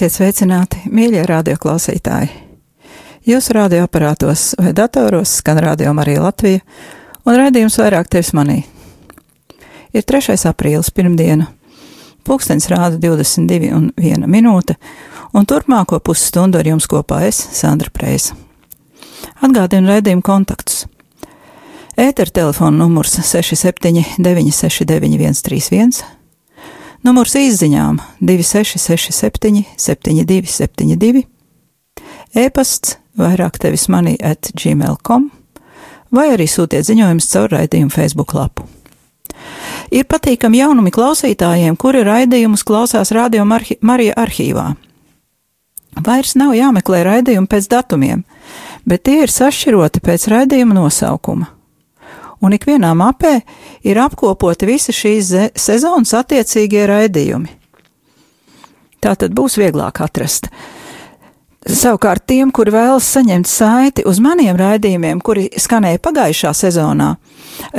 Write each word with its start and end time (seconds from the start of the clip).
Esiet 0.00 0.14
sveicināti, 0.16 0.78
mīļie 0.88 1.26
radioklausītāji! 1.28 2.30
Jūsu 3.28 3.52
radioaparātos 3.52 4.54
vai 4.56 4.70
datoros 4.72 5.34
skan 5.42 5.58
radio 5.60 5.90
Marija 5.92 6.22
Latvija 6.24 6.62
un 7.28 7.36
raidījums 7.36 7.74
vairāk 7.76 8.08
tevis 8.08 8.30
manī. 8.32 8.62
Ir 9.92 10.06
3. 10.08 10.38
aprīlis 10.48 10.88
pirmdiena, 10.96 11.50
pulkstens 12.24 12.70
rāda 12.72 12.96
22 12.96 13.74
un 13.76 13.90
1 14.00 14.24
minūte, 14.24 14.78
un 15.36 15.44
turpmāko 15.44 15.98
pusstundu 16.00 16.62
ar 16.62 16.70
jums 16.70 16.88
kopā 16.88 17.26
es, 17.26 17.42
Sandra 17.58 17.92
Preisa. 17.92 18.38
Atgādinu 19.44 19.92
raidījumu 19.92 20.24
kontaktus. 20.24 20.86
Ētera 22.00 22.32
telefona 22.40 22.86
numurs 22.86 23.18
67 23.20 24.16
969 24.16 25.44
131 25.44 26.19
Numurs 27.00 27.32
izziņām 27.32 27.96
2667, 28.20 29.62
7272, 29.80 31.22
e-pasts 32.36 32.98
vairāk 33.16 33.56
tevis 33.62 33.86
manī 33.88 34.18
at 34.20 34.50
gmail.com 34.52 35.30
vai 36.12 36.26
arī 36.34 36.44
sūtiet 36.50 36.84
ziņojumus 36.90 37.28
caur 37.32 37.54
raidījumu 37.54 37.94
Facebook 37.94 38.34
lapu. 38.36 38.66
Ir 39.90 40.04
patīkami 40.10 40.60
jaunumi 40.60 40.92
klausītājiem, 40.92 41.78
kuri 41.80 42.02
raidījumus 42.04 42.66
klausās 42.68 43.14
Radio 43.16 43.46
Marija 43.48 44.18
arhīvā. 44.20 44.66
Vairs 46.04 46.36
nav 46.36 46.52
jāmeklē 46.54 47.00
raidījumi 47.08 47.48
pēc 47.48 47.70
datumiem, 47.72 48.26
bet 48.84 49.06
tie 49.08 49.22
ir 49.24 49.32
sašķiroti 49.32 50.04
pēc 50.04 50.28
raidījuma 50.34 50.76
nosaukuma 50.76 51.48
un 52.40 52.56
ikvienā 52.56 52.92
mapē 52.96 53.38
ir 53.86 54.00
apkopoti 54.02 54.68
visi 54.68 54.94
šīs 54.96 55.32
sezonas 55.58 56.14
attiecīgie 56.18 56.84
raidījumi. 56.90 57.56
Tā 59.00 59.16
tad 59.16 59.32
būs 59.36 59.56
vieglāk 59.60 60.02
atrast. 60.04 60.50
Savukārt 61.60 62.24
tiem, 62.28 62.48
kuri 62.56 62.72
vēlas 62.72 63.04
saņemt 63.12 63.48
saiti 63.48 64.04
uz 64.08 64.16
maniem 64.24 64.56
raidījumiem, 64.56 65.18
kuri 65.20 65.50
skanēja 65.60 66.00
pagājušā 66.00 66.54
sezonā, 66.56 67.10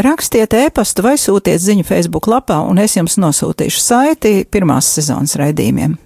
rakstiet 0.06 0.54
e-pastu 0.54 1.06
vai 1.06 1.16
sūtiet 1.18 1.62
ziņu 1.62 1.86
Facebook 1.88 2.30
lapā, 2.30 2.60
un 2.62 2.78
es 2.82 2.94
jums 2.98 3.18
nosūtīšu 3.22 3.82
saiti 3.82 4.34
pirmās 4.46 4.90
sezonas 4.94 5.34
raidījumiem. 5.42 5.98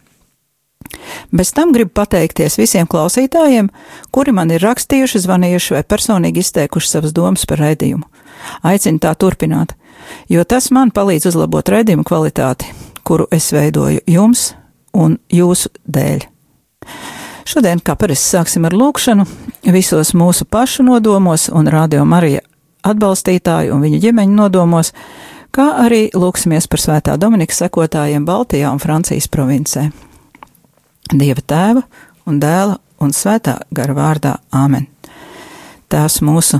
Bez 1.36 1.52
tam 1.52 1.74
gribu 1.76 1.92
pateikties 2.00 2.56
visiem 2.60 2.88
klausītājiem, 2.88 3.68
kuri 4.16 4.32
man 4.36 4.56
ir 4.56 4.64
rakstījuši, 4.64 5.26
zvanījuši 5.26 5.76
vai 5.76 5.84
personīgi 5.84 6.46
izteikuši 6.46 6.92
savas 6.92 7.16
domas 7.16 7.44
par 7.50 7.60
raidījumu. 7.64 8.08
Aicinu 8.64 9.02
tā 9.02 9.14
turpināt, 9.20 9.76
jo 10.30 10.44
tas 10.44 10.72
man 10.72 10.92
palīdz 10.96 11.30
uzlabot 11.32 11.70
raidījumu 11.70 12.06
kvalitāti, 12.08 12.70
kuru 13.04 13.28
es 13.32 13.52
veidoju 13.54 14.02
jums 14.08 14.54
un 14.94 15.20
jūsu 15.30 15.72
dēļ. 15.86 16.26
Šodien, 17.46 17.80
kā 17.86 17.94
parasti, 17.94 18.32
sāksim 18.34 18.66
ar 18.66 18.74
lūkšanu 18.74 19.26
visos 19.70 20.16
mūsu 20.18 20.48
pašu 20.50 20.86
nodomos 20.88 21.46
un 21.54 21.70
radio 21.70 22.06
Marija 22.06 22.42
atbalstītāju 22.86 23.74
un 23.76 23.84
viņu 23.86 24.00
ģimeņu 24.02 24.38
nodomos, 24.38 24.92
kā 25.54 25.68
arī 25.86 26.08
lūksimies 26.14 26.68
par 26.70 26.82
svētā 26.82 27.16
Dominika 27.22 27.56
sekotājiem 27.56 28.26
Baltijā 28.26 28.72
un 28.74 28.82
Francijas 28.82 29.30
provincē. 29.32 29.88
Dieva 31.14 31.42
tēva 31.46 31.86
un 32.26 32.42
dēla 32.42 32.80
un 33.02 33.14
svētā 33.14 33.60
gara 33.70 33.94
vārdā 33.94 34.36
Āmen. 34.50 34.88
Tās 35.90 36.18
mūsu, 36.26 36.60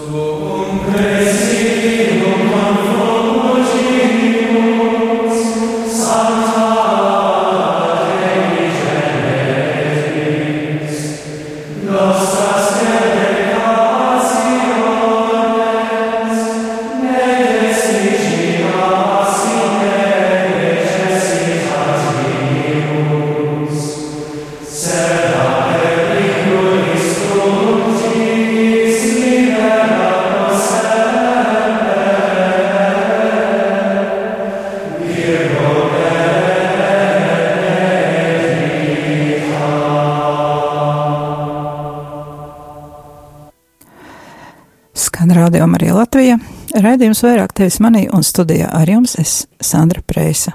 Radio 45.51 45.67
Marija 45.67 45.95
Latvija. 45.97 46.37
Raidījums 46.79 47.19
vairāk 47.25 47.51
tevis 47.51 47.81
manī 47.83 48.05
un 48.15 48.23
studijā 48.23 48.69
ar 48.71 48.87
jums 48.87 49.17
es 49.19 49.33
Sandra 49.59 49.99
Preisa. 50.07 50.53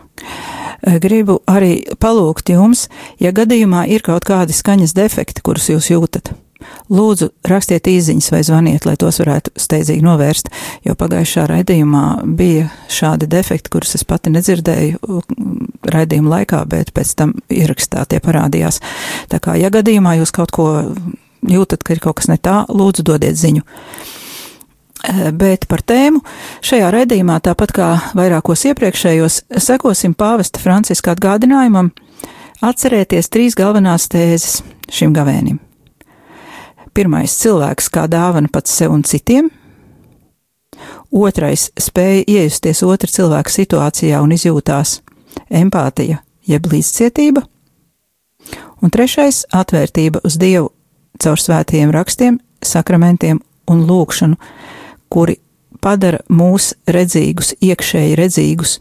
Gribu 1.04 1.34
arī 1.52 1.82
palūgt 2.00 2.48
jums, 2.54 2.86
ja 3.20 3.34
gadījumā 3.36 3.82
ir 3.92 4.00
kaut 4.06 4.24
kādi 4.24 4.56
skaņas 4.56 4.96
defekti, 4.96 5.44
kurus 5.44 5.68
jūs 5.68 5.90
jūtat. 5.92 6.32
Lūdzu, 6.88 7.28
rakstiet 7.44 7.92
īsiņas 7.92 8.30
vai 8.32 8.42
zvaniet, 8.48 8.88
lai 8.88 8.96
tos 8.96 9.20
varētu 9.20 9.52
steidzīgi 9.60 10.06
novērst, 10.06 10.48
jo 10.88 10.97
pagājušā 10.97 11.44
raidījumā 11.53 12.06
bija 12.24 12.71
šādi 12.88 13.28
defekti, 13.28 13.76
kurus 13.76 13.98
es 14.00 14.09
pati 14.09 14.32
nedzirdēju 14.32 15.04
mm, 15.04 15.72
raidījuma 15.92 16.38
laikā, 16.38 16.65
bet 16.72 16.97
pēc 16.97 17.16
tam 17.21 17.36
ierakstā 17.53 18.09
tie 18.09 18.24
parādījās. 18.24 18.80
Tā 19.28 19.44
kā, 19.44 19.60
ja 19.60 19.68
gadījumā 19.68 20.16
jūs 20.22 20.32
kaut 20.32 20.56
ko 20.56 20.71
jūtat, 21.44 21.84
ka 21.84 21.92
ir 21.92 22.06
kaut 22.09 22.22
kas 22.22 22.32
ne 22.32 22.41
tā, 22.41 22.62
lūdzu, 22.72 23.04
dodiet 23.12 23.36
ziņu. 23.36 23.68
Eh, 25.06 25.30
bet 25.30 25.68
par 25.70 25.84
tēmu 25.86 26.18
šajā 26.66 26.88
redzījumā, 26.91 27.38
tāpat 27.44 27.72
kā 27.76 27.91
vairākos 28.18 28.64
iepriekšējos, 28.72 29.44
sekosim 29.62 30.16
pāvesta 30.18 30.58
Franciska 30.58 31.14
atgādinājumam 31.14 31.92
atcerēties 32.66 33.30
trīs 33.30 33.54
galvenās 33.54 34.08
tēzes 34.10 34.64
šim 34.91 35.14
gavēnim. 35.14 35.60
Pirmais- 36.97 37.36
cilvēks 37.42 37.91
kā 37.92 38.08
dāvana 38.10 38.50
pats 38.50 38.70
sev 38.70 38.92
un 38.92 39.03
citiem. 39.03 39.50
Otrais- 41.12 41.70
spēja 41.86 42.24
iejusties 42.26 42.82
otra 42.82 43.06
cilvēka 43.06 43.50
situācijā 43.50 44.20
un 44.22 44.30
izjūtās 44.30 45.00
empātija, 45.50 46.18
jeb 46.47 46.62
līdzcietība. 46.62 47.47
Un 48.82 48.91
trešais- 48.91 49.44
atvērtība 49.62 50.20
uz 50.24 50.36
Dievu 50.36 50.70
caur 51.18 51.36
svētajiem 51.36 51.92
rakstiem, 51.92 52.41
sakramentiem 52.60 53.41
un 53.68 53.86
lūkšanu, 53.86 54.36
kuri 55.16 55.39
padara 55.80 56.21
mūs 56.28 56.74
redzīgus, 56.92 57.54
iekšēji 57.65 58.16
redzīgus, 58.18 58.77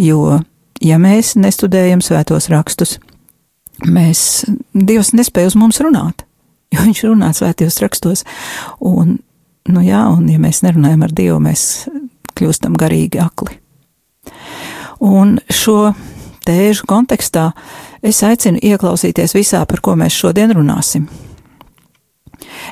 jo, 0.00 0.40
ja 0.84 0.98
mēs 1.00 1.34
nestudējam 1.40 2.02
svētos 2.04 2.50
rakstus, 2.52 2.98
mēs, 3.86 4.44
Dievs 4.74 5.14
nespēja 5.16 5.52
uz 5.52 5.56
mums 5.58 5.80
runāt, 5.84 6.26
jo 6.74 6.84
Viņš 6.84 7.04
runā 7.08 7.32
svētajos 7.32 7.80
rakstos, 7.80 8.24
un, 8.84 9.16
nu 9.72 9.84
jā, 9.86 10.02
un 10.12 10.28
ja 10.28 10.40
mēs 10.42 10.60
nerunājam 10.66 11.06
ar 11.06 11.14
Dievu, 11.16 11.38
mēs 11.40 11.62
kļūstam 12.36 12.76
garīgi 12.78 13.22
akli. 13.22 13.56
Un 15.04 15.38
šo 15.48 15.94
tēžu 16.44 16.84
kontekstā 16.90 17.52
es 18.04 18.20
aicinu 18.26 18.60
ieklausīties 18.60 19.34
visā, 19.36 19.62
par 19.64 19.80
ko 19.80 19.96
mēs 19.96 20.16
šodien 20.20 20.52
runāsim. 20.58 21.08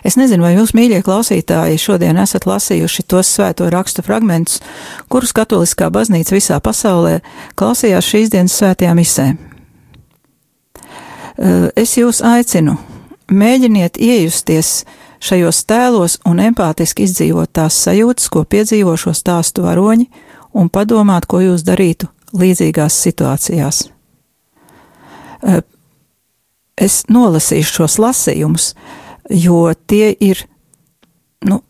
Es 0.07 0.17
nezinu, 0.19 0.45
vai 0.47 0.55
jūs, 0.57 0.75
mīļie 0.77 1.03
klausītāji, 1.07 1.81
šodien 1.81 2.19
esat 2.23 2.47
lasījuši 2.49 3.07
tos 3.11 3.31
svēto 3.37 3.69
rakstu 3.73 4.05
fragmentus, 4.07 4.61
kurus 5.13 5.35
katoliskā 5.37 5.91
baznīca 5.93 6.37
visā 6.37 6.61
pasaulē 6.61 7.21
klausījās 7.59 8.11
šīs 8.13 8.33
dienas 8.35 8.57
svētajā 8.61 8.95
misē. 8.99 9.31
Es 11.77 11.97
jūs 11.99 12.23
aicinu, 12.25 12.79
mēģiniet 13.29 13.99
iejusties 14.01 14.85
šajos 15.21 15.65
tēlos 15.69 16.19
un 16.29 16.41
empātiski 16.41 17.05
izdzīvot 17.05 17.53
tās 17.57 17.77
sajūtas, 17.87 18.31
ko 18.33 18.45
piedzīvo 18.45 18.97
šo 19.01 19.13
stāstu 19.17 19.67
varoņi, 19.67 20.09
un 20.57 20.71
padomāt, 20.73 21.27
ko 21.29 21.43
jūs 21.45 21.65
darītu 21.67 22.09
līdzīgās 22.37 22.97
situācijās. 23.07 23.83
es 26.77 27.03
nolasīšu 27.09 27.81
šos 27.81 27.99
lasījumus, 27.99 28.75
jo 29.31 29.73
tie 29.87 30.11
ir 30.21 30.43
nu, 31.47 31.61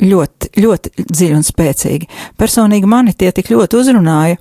ļoti, 0.00 0.50
ļoti 0.60 0.92
dziļi 1.04 1.36
un 1.36 1.46
spēcīgi. 1.46 2.08
Personīgi 2.40 2.88
mani 2.88 3.14
tie 3.16 3.30
tik 3.34 3.50
ļoti 3.52 3.80
uzrunāja, 3.80 4.38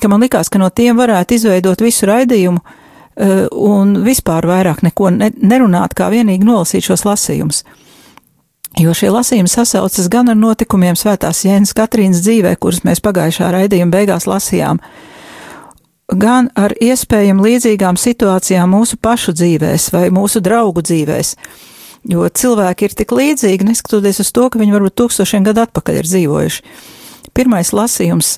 ka 0.00 0.10
man 0.10 0.24
likās, 0.24 0.50
ka 0.50 0.60
no 0.62 0.70
tiem 0.70 0.98
varētu 0.98 1.36
izveidot 1.36 1.82
visu 1.84 2.08
raidījumu 2.08 2.60
uh, 2.60 3.46
un 3.50 3.98
vispār 4.06 4.48
vairāk 4.48 4.82
neko 4.86 5.12
ne, 5.14 5.30
nerunāt, 5.42 5.96
kā 5.96 6.10
vienīgi 6.12 6.46
nolasīt 6.46 6.86
šos 6.86 7.06
lasījumus. 7.08 7.64
Jo 8.76 8.92
šie 8.92 9.08
lasījumi 9.08 9.48
sasaucas 9.48 10.08
gan 10.12 10.28
ar 10.28 10.36
notikumiem 10.36 10.98
Svētās 11.00 11.46
Jēnas 11.46 11.72
Katrīnas 11.76 12.20
dzīvē, 12.24 12.56
kuras 12.60 12.82
mēs 12.84 13.00
pagājušā 13.04 13.48
raidījuma 13.54 13.94
beigās 13.94 14.26
lasījām, 14.28 14.82
gan 16.12 16.50
ar 16.54 16.74
iespējām 16.78 17.40
līdzīgām 17.42 17.98
situācijām 17.98 18.70
mūsu 18.70 18.98
pašu 19.02 19.34
dzīvēs 19.36 19.90
vai 19.94 20.08
mūsu 20.14 20.42
draugu 20.44 20.84
dzīvēs. 20.86 21.34
Jo 22.06 22.28
cilvēki 22.30 22.86
ir 22.86 22.94
tik 22.94 23.14
līdzīgi, 23.16 23.66
neskatoties 23.66 24.22
uz 24.22 24.30
to, 24.30 24.46
ka 24.50 24.60
viņi 24.60 24.76
varbūt 24.76 24.94
tūkstošiem 25.00 25.46
gadu 25.48 25.64
atpakaļ 25.64 25.98
ir 25.98 26.06
dzīvojuši. 26.06 26.62
Pirmais 27.34 27.72
lasījums 27.74 28.36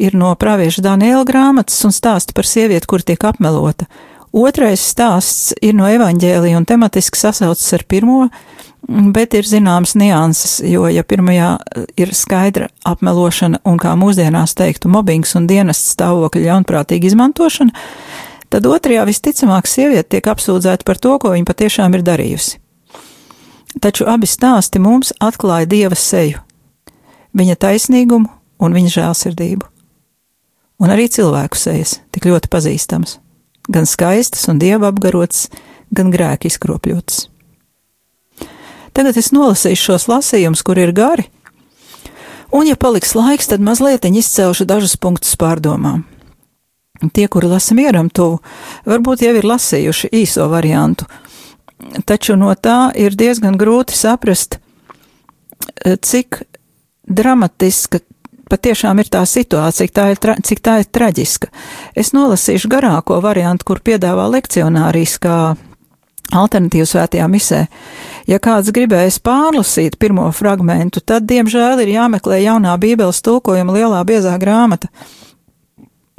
ir 0.00 0.16
no 0.16 0.32
pravieša 0.40 0.86
Daniela 0.86 1.26
grāmatas 1.28 1.76
un 1.84 1.92
stāsta 1.92 2.32
par 2.32 2.48
sievieti, 2.48 2.88
kur 2.88 3.04
tiek 3.04 3.20
apmelota. 3.28 3.90
Otrais 4.32 4.80
stāsts 4.92 5.52
ir 5.60 5.74
no 5.76 5.90
evaņģēlija 5.90 6.56
un 6.56 6.64
tematiski 6.64 7.18
sasaucas 7.18 7.66
ar 7.76 7.84
pirmo, 7.84 8.28
bet 8.88 9.34
ir 9.36 9.46
zināmas 9.46 9.94
nianses, 9.98 10.58
jo, 10.66 10.86
ja 10.90 11.04
pirmajā 11.06 11.50
ir 12.00 12.14
skaidra 12.16 12.70
apmelošana 12.86 13.62
un, 13.64 13.78
kā 13.80 13.94
mūsdienās 13.98 14.56
teiktu, 14.58 14.90
mobbings 14.92 15.36
un 15.38 15.46
dienas 15.50 15.82
stāvokļa 15.92 16.46
ļaunprātīga 16.48 17.10
izmantošana, 17.10 17.86
tad 18.50 18.66
otrajā 18.66 19.06
visticamāk 19.08 19.70
sieviete 19.70 20.16
tiek 20.16 20.30
apsūdzēta 20.32 20.86
par 20.86 20.98
to, 20.98 21.16
ko 21.22 21.34
viņa 21.34 21.48
patiešām 21.48 21.96
ir 21.98 22.06
darījusi. 22.06 22.58
Taču 23.80 24.08
abi 24.10 24.26
stāsti 24.26 24.80
mums 24.82 25.12
atklāja 25.22 25.68
Dieva 25.70 25.94
seju, 25.94 26.40
viņa 27.38 27.58
taisnīgumu 27.62 28.30
un 28.60 28.74
viņa 28.74 28.94
žēlsirdību. 28.96 29.68
Un 30.80 30.90
arī 30.90 31.06
cilvēku 31.12 31.58
sejas, 31.60 31.98
tik 32.10 32.26
ļoti 32.26 32.48
pazīstamas, 32.50 33.18
gan 33.68 33.86
skaistas 33.86 34.48
un 34.48 34.58
dieva 34.58 34.88
apgarotas, 34.88 35.50
gan 35.92 36.10
grēki 36.10 36.48
izkropļotas. 36.48 37.26
Tagad 38.96 39.18
es 39.20 39.30
nolasīšu 39.34 39.92
šos 39.92 40.08
lasījumus, 40.10 40.62
kur 40.66 40.78
ir 40.80 40.92
gari, 40.96 41.26
un, 42.50 42.66
ja 42.66 42.76
paliks 42.76 43.14
laiks, 43.14 43.50
tad 43.50 43.62
mazliet 43.62 44.04
izcelšu 44.04 44.66
dažus 44.68 44.96
punktus 44.96 45.36
pārdomām. 45.38 46.04
Tie, 47.14 47.26
kuri 47.32 47.48
lasa 47.48 47.74
mieram 47.74 48.10
tuvu, 48.12 48.42
varbūt 48.84 49.24
jau 49.24 49.32
ir 49.38 49.46
lasījuši 49.48 50.10
īso 50.20 50.50
variantu, 50.52 51.06
taču 52.04 52.36
no 52.36 52.52
tā 52.52 52.90
ir 52.98 53.16
diezgan 53.16 53.56
grūti 53.56 53.96
saprast, 53.96 54.58
eh, 54.58 55.96
cik 55.96 56.42
dramatiska 57.08 58.02
patiešām 58.50 59.00
ir 59.00 59.08
tā 59.10 59.22
situācija, 59.28 59.86
cik 59.86 59.94
tā 59.94 60.10
ir, 60.12 60.20
tra, 60.20 60.34
cik 60.42 60.60
tā 60.60 60.80
ir 60.82 60.90
traģiska. 60.90 61.50
Es 61.96 62.12
nolasīšu 62.16 62.70
garāko 62.70 63.20
variantu, 63.22 63.68
kur 63.70 63.82
piedāvā 63.84 64.26
lekcionārijas 64.34 65.16
kā 65.22 65.36
alternatīvu 66.34 66.86
svētajā 66.86 67.26
misē. 67.30 67.64
Ja 68.28 68.40
kāds 68.42 68.72
gribēs 68.74 69.20
pārlasīt 69.24 69.96
pirmo 70.00 70.26
fragmentu, 70.36 71.00
tad, 71.00 71.26
diemžēl, 71.30 71.80
ir 71.84 71.94
jāmeklē 71.94 72.42
jaunā 72.42 72.76
bībeles 72.80 73.22
tulkojuma 73.24 73.76
lielā 73.76 74.02
biezā 74.08 74.36
grāmata. 74.40 74.90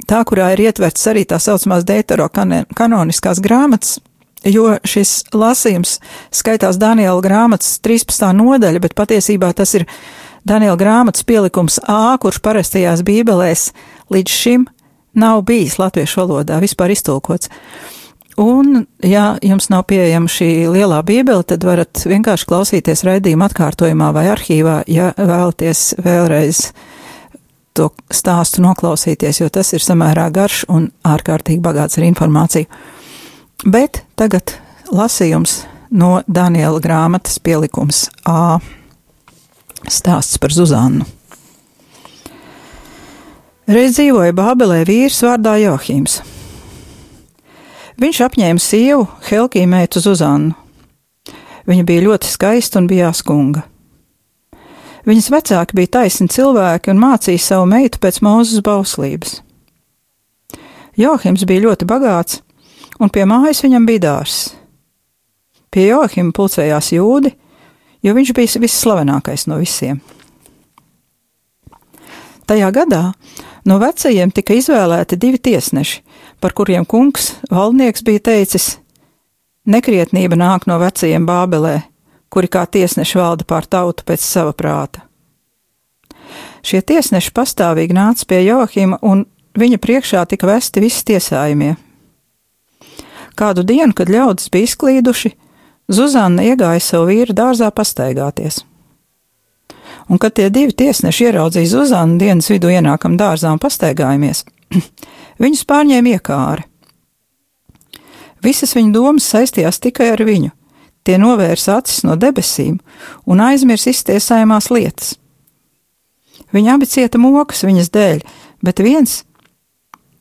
Tā, 0.08 0.22
kurā 0.26 0.50
ir 0.54 0.64
ietverts 0.66 1.06
arī 1.10 1.22
tā 1.28 1.38
saucamās 1.40 1.86
deutero 1.86 2.26
kanoniskās 2.28 3.38
grāmatas, 3.42 4.00
jo 4.44 4.72
šis 4.84 5.30
lasījums 5.34 5.98
skaitās 6.34 6.78
Daniela 6.80 7.22
grāmatas 7.22 7.78
13. 7.84 8.32
nodaļa, 8.34 8.82
bet 8.82 8.96
patiesībā 8.98 9.52
tas 9.56 9.76
ir 9.78 9.86
Daniela 10.48 10.76
grāmatas 10.76 11.22
pielikums 11.22 11.78
A, 11.86 12.18
kurš 12.18 12.42
parastajās 12.42 13.04
bībelēs 13.06 13.70
līdz 14.10 14.38
šim 14.42 14.66
nav 15.14 15.44
bijis 15.46 15.78
latviešu 15.78 16.24
valodā 16.24 16.58
vispār 16.62 16.94
iztulkots. 16.96 17.50
Un, 18.40 18.86
ja 19.04 19.36
jums 19.44 19.68
nav 19.68 19.84
pieejama 19.90 20.30
šī 20.30 20.48
lielā 20.72 21.02
bībele, 21.04 21.44
tad 21.44 21.64
varat 21.68 22.00
vienkārši 22.08 22.48
klausīties 22.48 23.04
raidījuma 23.04 23.50
atkārtojumā 23.50 24.08
vai 24.16 24.24
arhīvā, 24.32 24.78
ja 24.88 25.10
vēlaties 25.18 25.92
vēlreiz 26.00 26.62
to 27.76 27.90
stāstu 28.12 28.64
noklausīties, 28.64 29.42
jo 29.42 29.50
tas 29.52 29.72
ir 29.76 29.84
samērā 29.84 30.30
garš 30.32 30.64
un 30.72 30.88
ārkārtīgi 31.04 31.60
bagāts 31.64 32.00
ar 32.00 32.08
informāciju. 32.08 32.68
Bet 33.68 34.02
tagad 34.16 34.56
lasījums 34.92 35.62
no 35.92 36.22
Daniela 36.26 36.80
grāmatas 36.80 37.38
pielikums 37.38 38.06
A. 38.24 38.58
Stāsts 39.92 40.38
par 40.40 40.54
Zuzannu. 40.54 41.04
Reiz 43.68 43.96
dzīvoja 43.96 44.34
Bābelē 44.36 44.82
vīrs 44.88 45.20
vārdā 45.22 45.58
Johims. 45.62 46.20
Viņš 48.00 48.20
apņēma 48.24 48.62
sievu 48.62 49.06
Helkiju 49.28 49.68
meitu 49.68 50.00
Zuzannu. 50.00 50.54
Viņa 51.68 51.84
bija 51.86 52.06
ļoti 52.06 52.30
skaista 52.30 52.80
un 52.80 52.88
bija 52.90 53.12
skunga. 53.14 53.62
Viņas 55.06 55.30
vecāki 55.34 55.76
bija 55.76 55.90
taisni 55.98 56.30
cilvēki 56.30 56.92
un 56.92 57.02
mācīja 57.02 57.42
savu 57.42 57.66
meitu 57.70 57.98
pēc 58.02 58.20
mūzes 58.22 58.62
bauslības. 58.62 59.40
Johims 60.98 61.44
bija 61.48 61.64
ļoti 61.66 61.88
bagāts, 61.88 62.40
un 63.00 63.10
pie 63.10 63.24
mājas 63.26 63.62
viņam 63.64 63.86
bija 63.88 64.04
dārzs. 64.06 64.52
Pie 65.72 65.88
Johima 65.88 66.34
pulcējās 66.36 66.92
jūdi, 66.92 67.32
jo 68.04 68.14
viņš 68.14 68.32
bija 68.36 68.62
visslavenākais 68.62 69.46
no 69.48 69.58
visiem. 69.58 70.02
Tajā 72.46 72.68
gadā 72.74 73.02
no 73.64 73.78
vecajiem 73.80 74.30
tika 74.34 74.54
izvēlēti 74.58 75.16
divi 75.16 75.40
tiesneši, 75.40 76.02
par 76.42 76.54
kuriem 76.58 76.86
kungs 76.88 77.36
valdnieks 77.50 78.02
bija 78.06 78.24
teicis: 78.32 78.76
Nekrietnība 79.66 80.36
nāk 80.38 80.66
no 80.66 80.80
vecajiem 80.82 81.26
Bābelē, 81.28 81.78
kuri 82.32 82.50
kā 82.50 82.66
tiesneši 82.66 83.20
valda 83.20 83.46
pār 83.46 83.68
tautu 83.70 84.04
pēc 84.08 84.24
sava 84.26 84.52
prāta. 84.52 85.06
Šie 86.66 86.82
tiesneši 86.82 87.32
pastāvīgi 87.34 87.94
nāca 87.94 88.26
pie 88.26 88.42
Johima, 88.46 88.98
un 89.02 89.24
viņa 89.58 89.78
priekšā 89.82 90.26
tika 90.30 90.48
vesti 90.50 90.82
visi 90.82 91.04
tiesājumie, 91.12 91.74
Kādu 93.38 93.64
dienu, 93.64 93.94
kad 93.96 94.10
ļaudis 94.12 94.50
bija 94.52 94.68
izklīduši, 94.68 95.32
Zuzana 95.92 96.44
iegāja 96.46 96.80
savu 96.80 97.08
vīru 97.10 97.34
dārzā 97.36 97.68
pastaigāties. 97.74 98.60
Un, 100.08 100.18
kad 100.22 100.36
tie 100.36 100.48
divi 100.52 100.74
tiesneši 100.76 101.28
ieraudzīja 101.28 101.70
Zuzanu 101.72 102.18
dienas 102.20 102.48
vidū 102.52 102.70
ienākam 102.72 103.16
dārzā 103.18 103.52
un 103.54 103.60
pastaigājamies, 103.62 104.44
viņus 105.42 105.64
pārņēma 105.68 106.16
iekāri. 106.16 106.66
Visas 108.42 108.74
viņa 108.74 108.94
domas 108.94 109.28
saistījās 109.30 109.78
tikai 109.82 110.12
ar 110.16 110.24
viņu. 110.26 110.50
Tie 111.02 111.18
novērsa 111.18 111.80
acis 111.80 112.02
no 112.06 112.16
debesīm 112.18 112.78
un 113.26 113.42
aizmirsa 113.42 113.90
iztiesājumās 113.90 114.70
lietas. 114.70 115.16
Viņi 116.54 116.70
abi 116.74 116.86
cieta 116.86 117.18
mokas 117.18 117.64
viņas 117.66 117.90
dēļ, 117.94 118.20
bet 118.62 118.82
viens 118.82 119.22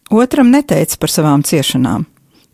otram 0.09 0.49
neteica 0.53 0.97
par 1.01 1.13
savām 1.13 1.43
ciešanām 1.45 2.07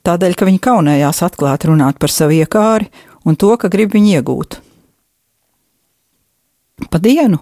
tādēļ, 0.07 0.37
ka 0.37 0.47
viņi 0.47 0.63
kaunējās 0.63 1.23
atklāti 1.27 1.69
runāt 1.71 1.99
par 1.99 2.13
savu 2.13 2.37
iekāri 2.37 2.87
un 3.27 3.35
to, 3.35 3.51
ka 3.59 3.71
grib 3.71 3.95
viņu 3.95 4.15
iegūt. 4.17 4.59
Pa 6.91 7.01
dienu 7.01 7.41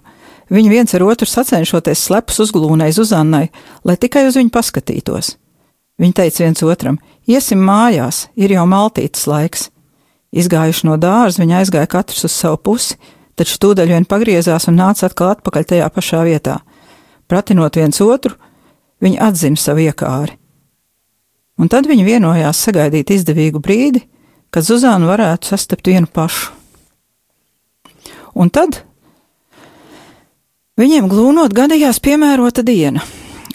viņi 0.49 0.71
viens 0.71 0.93
ar 0.95 1.05
otru 1.05 1.27
sacenšoties 1.29 2.05
slepus 2.07 2.41
uzglūnēja 2.45 2.97
Zuzannai, 2.99 3.49
lai 3.83 3.97
tikai 3.97 4.25
uz 4.29 4.37
viņu 4.39 4.53
paskatītos. 4.53 5.35
Viņi 6.01 6.17
teica 6.17 6.43
viens 6.43 6.63
otram: 6.63 6.99
Iesim 7.27 7.63
mājās, 7.63 8.27
ir 8.35 8.51
jau 8.51 8.65
maltītas 8.69 9.27
laiks. 9.31 9.69
Izgājuši 10.35 10.89
no 10.89 10.99
dārza, 10.99 11.41
viņi 11.41 11.59
aizgāja 11.61 11.87
katrs 11.87 12.27
uz 12.27 12.35
savu 12.35 12.59
pusi, 12.59 12.97
taču 13.39 13.59
tūdaļ 13.63 13.93
vien 13.93 14.07
pagriezās 14.09 14.67
un 14.67 14.81
nāca 14.81 15.07
atkal 15.07 15.31
atpakaļ 15.35 15.69
tajā 15.71 15.91
pašā 15.95 16.25
vietā. 16.27 16.59
Pratinot 17.31 17.79
viens 17.79 18.01
otru, 18.03 18.35
viņi 19.01 19.21
atzina 19.23 19.59
savu 19.59 19.87
iekāri 19.87 20.35
un 21.59 21.71
tad 21.71 21.87
viņi 21.89 22.05
vienojās 22.07 22.63
sagaidīt 22.67 23.13
izdevīgu 23.15 23.61
brīdi, 23.63 24.03
kad 24.51 24.65
Zuzānu 24.67 25.09
varētu 25.09 25.51
sastapt 25.51 25.87
vienu 25.87 26.09
pašu. 26.11 26.51
Un 28.35 28.51
tad 28.51 28.81
viņiem 30.79 31.07
glūnot 31.11 31.53
gadījās 31.55 32.01
piemērota 32.03 32.63
diena. 32.65 33.03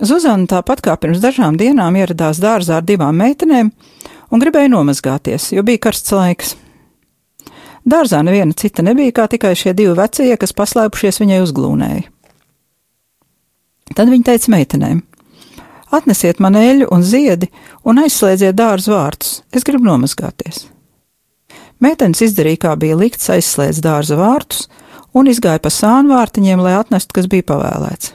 Zuzana 0.01 0.49
tāpat 0.49 0.81
kā 0.85 0.97
pirms 0.97 1.21
dažām 1.21 1.59
dienām 1.61 1.99
ieradās 2.01 2.41
dārzā 2.41 2.79
ar 2.81 2.87
divām 2.89 3.19
meitenēm 3.21 3.69
un 4.31 4.41
gribēja 4.41 4.71
nomazgāties, 4.73 5.51
jo 5.53 5.65
bija 5.67 5.85
karsts 5.89 6.15
laiks. 6.17 6.55
Dārzā 7.85 8.23
neviena 8.25 8.57
cita 8.57 8.85
nebija 8.85 9.13
kā 9.21 9.29
tikai 9.33 9.53
šie 9.57 9.75
divi 9.77 9.93
vecie, 9.97 10.33
kas 10.41 10.57
paslēpušies 10.57 11.21
viņai 11.21 11.43
uzglūnēja. 11.45 12.09
Tad 13.97 14.09
viņa 14.13 14.29
teica 14.31 14.53
meitenēm: 14.55 15.01
Atnesiet 15.93 16.41
man 16.41 16.57
eļļu 16.57 16.89
un 16.95 17.03
ziedi 17.05 17.51
un 17.85 18.01
aizslēdziet 18.01 18.57
dārza 18.57 18.95
vārtus, 18.95 19.41
es 19.53 19.67
gribu 19.67 19.89
nomazgāties. 19.89 20.69
Meitenes 21.81 22.21
izdarīja, 22.25 22.61
kā 22.69 22.77
bija 22.77 22.97
likts, 23.01 23.29
aizslēdz 23.33 23.81
dārza 23.85 24.17
vārtus 24.21 24.69
un 25.15 25.31
izgāja 25.31 25.63
pa 25.63 25.73
sānu 25.73 26.15
vārtiņiem, 26.15 26.63
lai 26.63 26.77
atnestu, 26.79 27.15
kas 27.17 27.29
bija 27.31 27.47
pavēlēts. 27.51 28.15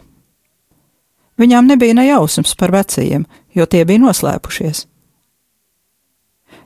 Viņām 1.42 1.68
nebija 1.68 1.98
nejausmas 1.98 2.56
par 2.56 2.72
vecajiem, 2.72 3.26
jo 3.56 3.66
tie 3.68 3.84
bija 3.86 4.04
noslēpušies. 4.06 4.86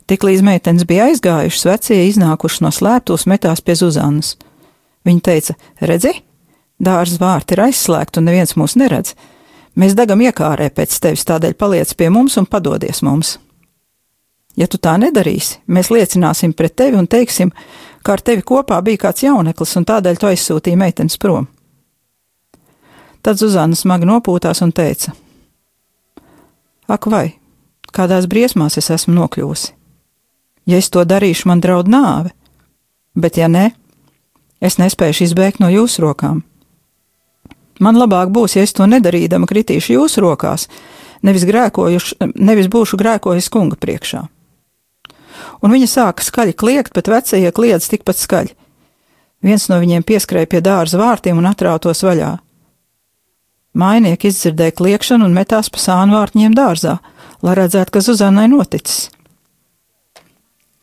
Tiklīdz 0.10 0.46
meitenes 0.46 0.86
bija 0.90 1.10
aizgājušas, 1.10 1.66
vecie 1.70 1.98
iznākuši 2.10 2.64
no 2.66 2.74
slēptos, 2.74 3.26
metās 3.30 3.62
pie 3.62 3.76
Zuzannas. 3.78 4.36
Viņa 5.06 5.26
teica: 5.26 5.56
Redzi, 5.82 6.14
dārza 6.82 7.18
vārti 7.22 7.56
ir 7.56 7.66
aizslēgti 7.68 8.22
un 8.22 8.30
neviens 8.30 8.58
mūs 8.58 8.78
neredz 8.78 9.14
Mēs 9.80 9.94
degam 9.96 10.20
iekārē 10.24 10.70
pēc 10.76 10.96
tevis, 11.00 11.24
tādēļ 11.30 11.54
paliec 11.56 11.94
pie 11.96 12.10
mums 12.12 12.36
un 12.40 12.48
padodies 12.50 13.00
mums. 13.06 13.38
Ja 14.60 14.68
tu 14.68 14.80
tā 14.82 14.98
nedarīsi, 15.00 15.62
mēs 15.72 15.92
liecināsim 15.94 16.52
pret 16.58 16.76
tevi 16.82 16.98
un 17.00 17.08
teiksim, 17.08 17.54
ka 18.10 18.16
ar 18.18 18.24
tevi 18.26 18.42
kopā 18.42 18.80
bija 18.82 19.04
kāds 19.04 19.22
jauneklis 19.22 19.76
un 19.78 19.86
tādēļ 19.86 20.16
tu 20.18 20.28
aizsūtīji 20.32 20.78
meitenes 20.82 21.20
prom. 21.22 21.46
Tad 23.22 23.38
Zuzana 23.38 23.78
smagi 23.78 24.08
nopūtās 24.10 24.64
un 24.66 24.72
teica: 24.74 25.14
Ak, 26.90 27.06
vai, 27.06 27.36
kādās 27.94 28.26
briesmās 28.26 28.80
es 28.82 28.90
esmu 28.96 29.14
nokļuvusi? 29.14 29.76
Ja 30.66 30.80
es 30.82 30.90
to 30.90 31.04
darīšu, 31.06 31.52
man 31.52 31.62
draud 31.62 31.86
nāve, 31.86 32.34
bet 33.14 33.38
ja 33.38 33.46
nē, 33.46 33.68
es 34.58 34.80
nespēšu 34.82 35.28
izbēgt 35.28 35.62
no 35.62 35.70
jūsu 35.70 36.02
rokām. 36.08 36.42
Man 37.78 38.02
labāk 38.02 38.34
būs, 38.34 38.58
ja 38.58 38.66
es 38.66 38.74
to 38.74 38.90
nedarīdama 38.90 39.46
kritīšu 39.46 40.00
jūsu 40.00 40.26
rokās, 40.26 40.66
nevis, 41.22 41.46
nevis 41.46 42.74
būšu 42.74 42.98
grēkojis 42.98 43.54
kunga 43.54 43.78
priekšā. 43.78 44.26
Un 45.64 45.74
viņa 45.76 45.90
sāka 45.90 46.26
skaļi 46.26 46.56
kliegt, 46.58 46.94
bet 46.96 47.12
vecie 47.12 47.52
kliedz 47.56 47.90
tikpat 47.92 48.20
skaļi. 48.20 48.56
Viens 49.46 49.70
no 49.72 49.80
viņiem 49.80 50.04
pieskrēja 50.04 50.50
pie 50.52 50.62
dārza 50.64 51.00
vārtiem 51.00 51.40
un 51.40 51.48
atrautos 51.48 52.04
vaļā. 52.04 52.38
Mājnieki 53.80 54.32
izdzirdēja 54.32 54.76
kliekšanu 54.76 55.28
un 55.30 55.36
metās 55.36 55.70
pa 55.72 55.80
sānu 55.80 56.18
vārtņiem 56.18 56.56
dārzā, 56.58 56.98
lai 57.46 57.54
redzētu, 57.56 57.94
kas 57.96 58.10
Zuzanai 58.10 58.50
noticis. 58.52 59.08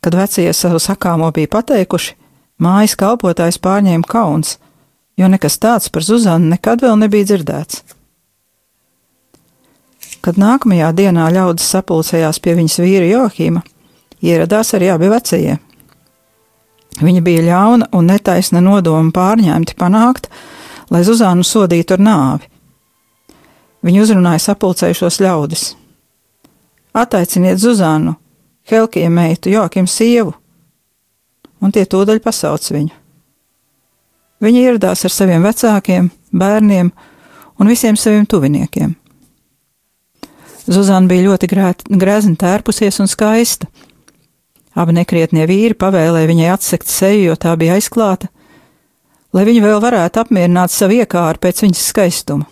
Kad 0.01 0.15
vecie 0.17 0.47
savu 0.55 0.79
sakāmo 0.81 1.29
bija 1.35 1.51
pateikuši, 1.53 2.15
mājas 2.63 2.95
kalpotājs 2.97 3.59
pārņēma 3.61 4.09
kauns 4.09 4.57
jo 5.17 5.29
nekas 5.29 5.59
tāds 5.59 5.91
par 5.93 6.05
Zuzanu 6.05 6.51
nekad 6.53 6.85
vēl 6.85 6.99
nebija 7.01 7.31
dzirdēts. 7.31 7.83
Kad 10.25 10.41
nākamajā 10.43 10.91
dienā 10.97 11.29
ļaudis 11.33 11.69
sapulcējās 11.71 12.41
pie 12.43 12.57
viņas 12.59 12.81
vīra 12.83 13.07
Johīma, 13.09 13.63
ieradās 14.23 14.75
arī 14.77 14.91
abi 14.93 15.11
vecie. 15.13 15.57
Viņa 16.97 17.23
bija 17.25 17.45
ļauna 17.45 17.89
un 17.93 18.09
netaisna 18.09 18.63
nodoma 18.65 19.13
pārņemti 19.13 19.77
panākt, 19.77 20.31
lai 20.91 21.03
Zuzānu 21.05 21.45
sodītu 21.45 21.97
ar 21.97 22.05
nāvi. 22.05 22.49
Viņa 23.85 24.03
uzrunāja 24.03 24.43
sapulcējušos 24.47 25.21
ļaudis. 25.23 25.65
Ataiciniet 26.97 27.61
Zuzānu, 27.61 28.17
Helkija 28.71 29.11
meitu, 29.13 29.51
Joakim 29.53 29.87
sievu, 29.87 30.33
un 31.61 31.73
tie 31.73 31.85
tūdaļ 31.85 32.23
pasauc 32.25 32.71
viņu. 32.73 32.95
Viņa 34.41 34.63
ieradās 34.63 35.05
ar 35.05 35.13
saviem 35.13 35.45
vecākiem, 35.45 36.09
bērniem 36.33 36.91
un 37.61 37.69
visiem 37.71 37.97
saviem 37.97 38.27
tuviniekiem. 38.29 38.95
Zuzana 40.67 41.07
bija 41.09 41.29
ļoti 41.29 41.49
grezni 41.97 42.35
tērpusies 42.37 42.99
un 43.01 43.09
skaista. 43.09 43.69
Abi 44.77 44.93
nekrietnie 44.93 45.47
vīri 45.49 45.77
pavēlēja 45.79 46.29
viņai 46.29 46.51
atsekt 46.53 46.91
seju, 46.93 47.31
jo 47.31 47.37
tā 47.41 47.55
bija 47.57 47.79
aizklāta, 47.79 48.29
lai 49.33 49.47
viņa 49.49 49.63
vēl 49.65 49.81
varētu 49.81 50.21
apmierināt 50.21 50.73
savu 50.75 50.99
iekāru 51.01 51.41
pēc 51.41 51.65
viņas 51.65 51.85
skaistuma. 51.93 52.45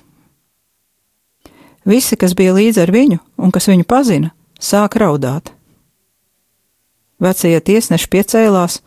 Visi, 1.85 2.17
kas 2.17 2.33
bija 2.33 2.55
līdzi 2.57 2.81
ar 2.81 2.93
viņu 2.93 3.21
un 3.37 3.53
kas 3.53 3.69
viņu 3.69 3.85
pazina, 3.85 4.33
sāka 4.57 5.03
raudāt. 5.03 5.53
Vecie 7.21 7.59
tiesneši 7.61 8.09
piecēlās 8.11 8.81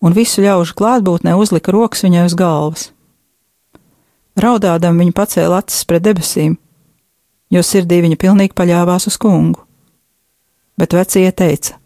un 0.00 0.16
visu 0.16 0.42
ļaužu 0.44 0.76
klātbūtnē 0.78 1.36
uzlika 1.36 1.72
rokas 1.74 2.04
viņai 2.06 2.24
uz 2.28 2.36
galvas. 2.38 2.86
Raudādam 4.38 4.96
viņa 5.00 5.14
pacēla 5.16 5.60
acis 5.62 5.84
pret 5.88 6.04
debesīm, 6.04 6.56
jo 7.52 7.62
sirdī 7.64 8.00
viņa 8.04 8.18
pilnīgi 8.20 8.56
paļāvās 8.56 9.08
uz 9.10 9.18
kungu. 9.20 9.64
Bet 10.78 10.94
vecie 10.94 11.26
teica: 11.32 11.77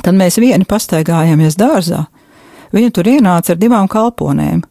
Kad 0.00 0.16
mēs 0.16 0.38
vieni 0.40 0.64
pastaigājāmies 0.68 1.58
dārzā, 1.60 2.06
viņa 2.72 2.94
tur 2.96 3.10
ienāca 3.12 3.52
ar 3.52 3.60
divām 3.60 3.90
kalponēm. 3.90 4.62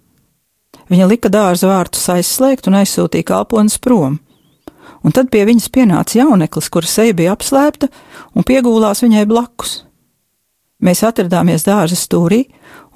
Viņa 0.91 1.07
lika 1.07 1.29
dārza 1.31 1.69
vārtus 1.69 2.09
aizslēgt 2.11 2.67
un 2.67 2.79
aizsūtīja 2.81 3.29
kalpones 3.29 3.77
prom, 3.79 4.17
un 5.05 5.15
tad 5.15 5.29
pie 5.31 5.45
viņas 5.47 5.69
pienāca 5.71 6.17
jauneklis, 6.19 6.67
kura 6.73 6.89
seja 6.89 7.15
bija 7.15 7.35
apslēpta 7.35 7.87
un 8.35 8.47
piegūlās 8.47 9.05
viņai 9.05 9.27
blakus. 9.29 9.81
Mēs 10.81 11.03
atradāmies 11.05 11.63
dārza 11.67 11.95
stūrī 11.95 12.47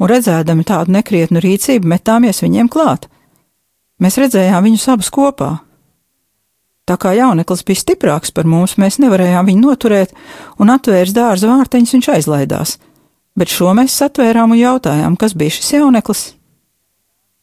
un 0.01 0.09
redzēdami 0.09 0.65
tādu 0.65 0.95
nekrietnu 0.95 1.43
rīcību, 1.43 1.87
metāmies 1.87 2.41
viņiem 2.41 2.69
klāt. 2.73 3.05
Mēs 4.01 4.17
redzējām 4.19 4.65
viņus 4.65 4.87
abus 4.91 5.11
kopā. 5.13 5.51
Tā 6.85 6.97
kā 7.01 7.15
jauneklis 7.17 7.63
bija 7.65 7.81
stiprāks 7.81 8.33
par 8.33 8.45
mums, 8.45 8.75
mēs 8.77 8.99
nevarējām 9.01 9.47
viņu 9.49 9.61
noturēt, 9.63 10.11
un 10.61 10.69
atvērs 10.69 11.15
dārza 11.17 11.49
vārteņus 11.49 11.95
viņš 11.97 12.09
aizlaidās. 12.13 12.75
Bet 13.35 13.51
šo 13.51 13.73
mēs 13.75 13.95
satvērām 13.97 14.53
un 14.53 14.61
jautājām, 14.61 15.15
kas 15.17 15.33
bija 15.33 15.55
šis 15.57 15.73
jauneklis. 15.79 16.25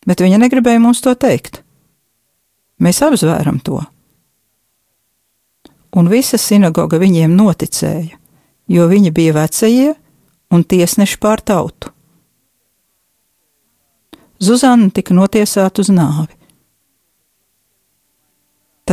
Bet 0.06 0.22
viņa 0.22 0.38
negribēja 0.44 0.80
mums 0.82 1.02
to 1.02 1.14
teikt. 1.18 1.60
Mēs 2.82 3.02
apzvēram 3.02 3.58
to. 3.62 3.82
Un 5.92 6.08
visa 6.08 6.38
sinagoga 6.40 6.98
viņiem 7.02 7.34
noticēja, 7.36 8.16
jo 8.72 8.86
viņi 8.88 9.10
bija 9.12 9.34
vecie 9.36 9.92
un 10.54 10.64
tiesneši 10.64 11.18
pār 11.20 11.42
tautu. 11.44 11.90
Zuzana 14.42 14.88
tika 14.90 15.14
notiesāta 15.14 15.84
uz 15.84 15.90
nāvi. 15.92 16.32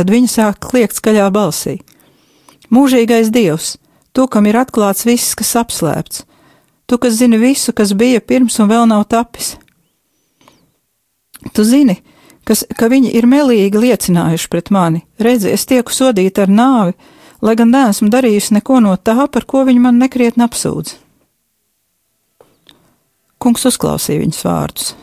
Tad 0.00 0.08
viņa 0.08 0.30
sāk 0.32 0.62
kliegt 0.64 0.96
skaļā 0.96 1.26
balsī: 1.28 1.74
Mūžīgais 2.72 3.28
Dievs, 3.28 3.74
tu, 4.16 4.24
kam 4.32 4.46
ir 4.48 4.56
atklāts 4.56 5.04
viss, 5.04 5.34
kas 5.36 5.50
apslēpts, 5.60 6.22
tu, 6.88 6.96
kas 6.96 7.18
zini 7.18 7.36
visu, 7.36 7.74
kas 7.76 7.92
bija 7.92 8.22
pirms 8.24 8.56
un 8.64 8.70
vēl 8.70 8.86
nav 8.88 9.04
tapis. 9.12 9.58
Tu 11.52 11.66
zini, 11.68 11.98
kas, 12.48 12.64
ka 12.80 12.88
viņi 12.88 13.12
ir 13.12 13.28
melīgi 13.28 13.84
liecinājuši 13.84 14.48
pret 14.48 14.72
mani, 14.72 15.02
redzi, 15.20 15.52
es 15.52 15.68
tieku 15.68 15.92
sodīta 15.92 16.46
ar 16.46 16.56
nāvi, 16.56 16.96
lai 17.44 17.58
gan 17.60 17.68
neesmu 17.76 18.08
darījusi 18.08 18.56
neko 18.56 18.80
no 18.80 18.96
tā, 18.96 19.28
par 19.28 19.44
ko 19.44 19.66
viņi 19.68 19.84
man 19.84 20.00
nekrietni 20.00 20.48
apsūdz. 20.48 20.96
Kungs 23.36 23.68
uzklausīja 23.68 24.24
viņas 24.24 24.44
vārdus. 24.48 24.94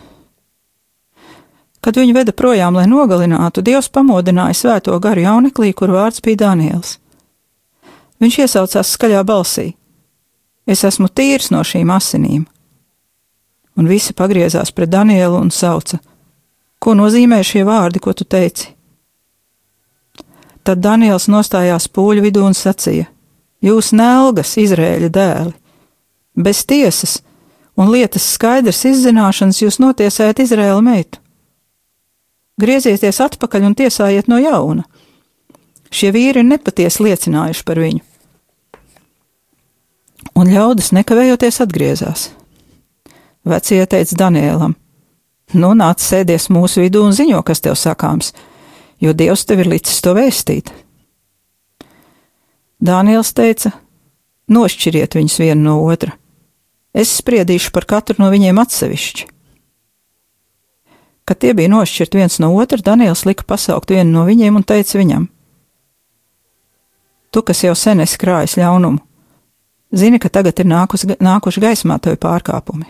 Kad 1.82 1.98
viņu 2.00 2.16
veda 2.16 2.34
projām, 2.34 2.76
lai 2.76 2.88
nogalinātu, 2.90 3.62
Dievs 3.62 3.90
pamodināja 3.94 4.56
svēto 4.58 4.98
garu 5.00 5.24
jauneklī, 5.24 5.74
kur 5.78 5.94
vārds 5.94 6.24
bija 6.26 6.48
Daniels. 6.48 6.98
Viņš 8.22 8.40
iesaucās 8.44 8.94
skaļā 8.96 9.22
balsī: 9.28 9.72
Es 10.66 10.84
esmu 10.84 11.08
tīrs 11.08 11.52
no 11.54 11.62
šīm 11.64 11.92
asinīm. 11.94 12.48
Un 13.78 13.88
visi 13.88 14.14
pagriezās 14.18 14.74
pret 14.74 14.90
Danielu 14.90 15.38
un 15.38 15.52
sauca: 15.54 16.00
Ko 16.80 16.96
nozīmē 16.98 17.44
šie 17.46 17.64
vārdi, 17.66 18.02
ko 18.02 18.14
tu 18.14 18.26
teici? 18.26 18.74
Tad 20.66 20.82
Daniels 20.84 21.30
nostājās 21.32 21.88
pūļu 21.88 22.26
vidū 22.26 22.44
un 22.44 22.58
sacīja: 22.58 23.06
Jūs 23.64 23.94
nelgas, 23.94 24.58
Izrēļa 24.58 25.10
dēli, 25.14 25.54
bez 26.36 26.66
tiesas 26.66 27.22
un 27.78 27.94
lietas 27.94 28.26
skaidrs 28.34 28.84
izzināšanas 28.90 29.62
jūs 29.62 29.80
notiesājat 29.82 30.42
Izraēla 30.44 30.82
meitu. 30.82 31.22
Griezieties 32.58 33.20
atpakaļ 33.22 33.68
un 33.70 33.76
tiesājiet 33.78 34.30
no 34.32 34.40
jauna. 34.42 34.86
Šie 35.94 36.12
vīri 36.12 36.42
ir 36.42 36.48
nepatiesi 36.48 37.06
liecinājuši 37.06 37.64
par 37.68 37.82
viņu. 37.82 38.02
Un 40.38 40.52
ļaudis 40.52 40.92
nekavējoties 40.98 41.62
atgriezās. 41.64 42.28
Vecie 43.48 43.86
teica 43.86 44.20
Danielam: 44.26 44.76
Nu, 45.54 45.72
nāc, 45.78 46.04
sēdies 46.04 46.50
mūsu 46.52 46.84
vidū 46.84 47.06
un 47.08 47.16
ziņo, 47.16 47.40
kas 47.48 47.64
tev 47.64 47.78
sakāms, 47.80 48.34
jo 49.00 49.14
Dievs 49.14 49.46
tev 49.48 49.64
ir 49.64 49.72
licis 49.72 50.02
to 50.04 50.18
vēstīt. 50.18 50.74
Daniels 52.84 53.34
teica: 53.38 53.72
Nošķiriet 54.52 55.16
viņus 55.16 55.40
vienu 55.46 55.70
no 55.70 55.82
otra 55.86 56.18
Es 56.98 57.12
spriedīšu 57.20 57.70
par 57.76 57.86
katru 57.86 58.18
no 58.18 58.32
viņiem 58.34 58.58
atsevišķi. 58.58 59.28
Kad 61.28 61.42
tie 61.44 61.52
bija 61.52 61.68
nošķirti 61.72 62.22
viens 62.22 62.38
no 62.40 62.54
otra, 62.56 62.80
Daniels 62.80 63.26
lika 63.28 63.44
pasaukt 63.44 63.92
vienu 63.92 64.14
no 64.14 64.24
viņiem 64.28 64.56
un 64.56 64.64
teica 64.64 64.96
viņam: 64.96 65.28
Tu, 67.32 67.44
kas 67.44 67.64
jau 67.66 67.74
sen 67.76 68.00
esi 68.00 68.20
krājis 68.22 68.56
ļaunumu, 68.62 69.02
zini, 69.92 70.22
ka 70.24 70.32
tagad 70.32 70.60
ir 70.64 70.70
nākus, 70.72 71.04
nākuši 71.04 71.64
gaismā 71.66 72.00
tavi 72.00 72.16
pārkāpumi, 72.24 72.88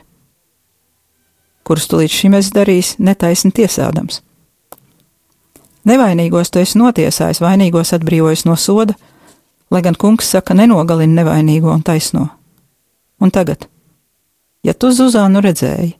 kurus 1.66 1.90
tu 1.90 1.98
līdz 1.98 2.20
šim 2.20 2.38
esi 2.38 2.54
darījis 2.54 2.94
netaisni 3.02 3.52
tiesādams. 3.58 4.22
Nevainīgos 5.88 6.54
tu 6.54 6.62
esi 6.62 6.78
notiesājis, 6.78 7.42
vainīgos 7.42 7.96
atbrīvojis 7.98 8.46
no 8.46 8.54
soda, 8.60 8.94
lai 9.74 9.82
gan 9.82 9.98
kungs 9.98 10.30
saka, 10.30 10.54
nenogalina 10.54 11.24
nevainīgo 11.24 11.74
un 11.74 11.82
taisno. 11.82 12.28
Un 13.18 13.34
tagad, 13.34 13.66
ja 14.62 14.78
tu 14.78 14.94
Zuzānu 14.94 15.42
redzēji, 15.42 15.96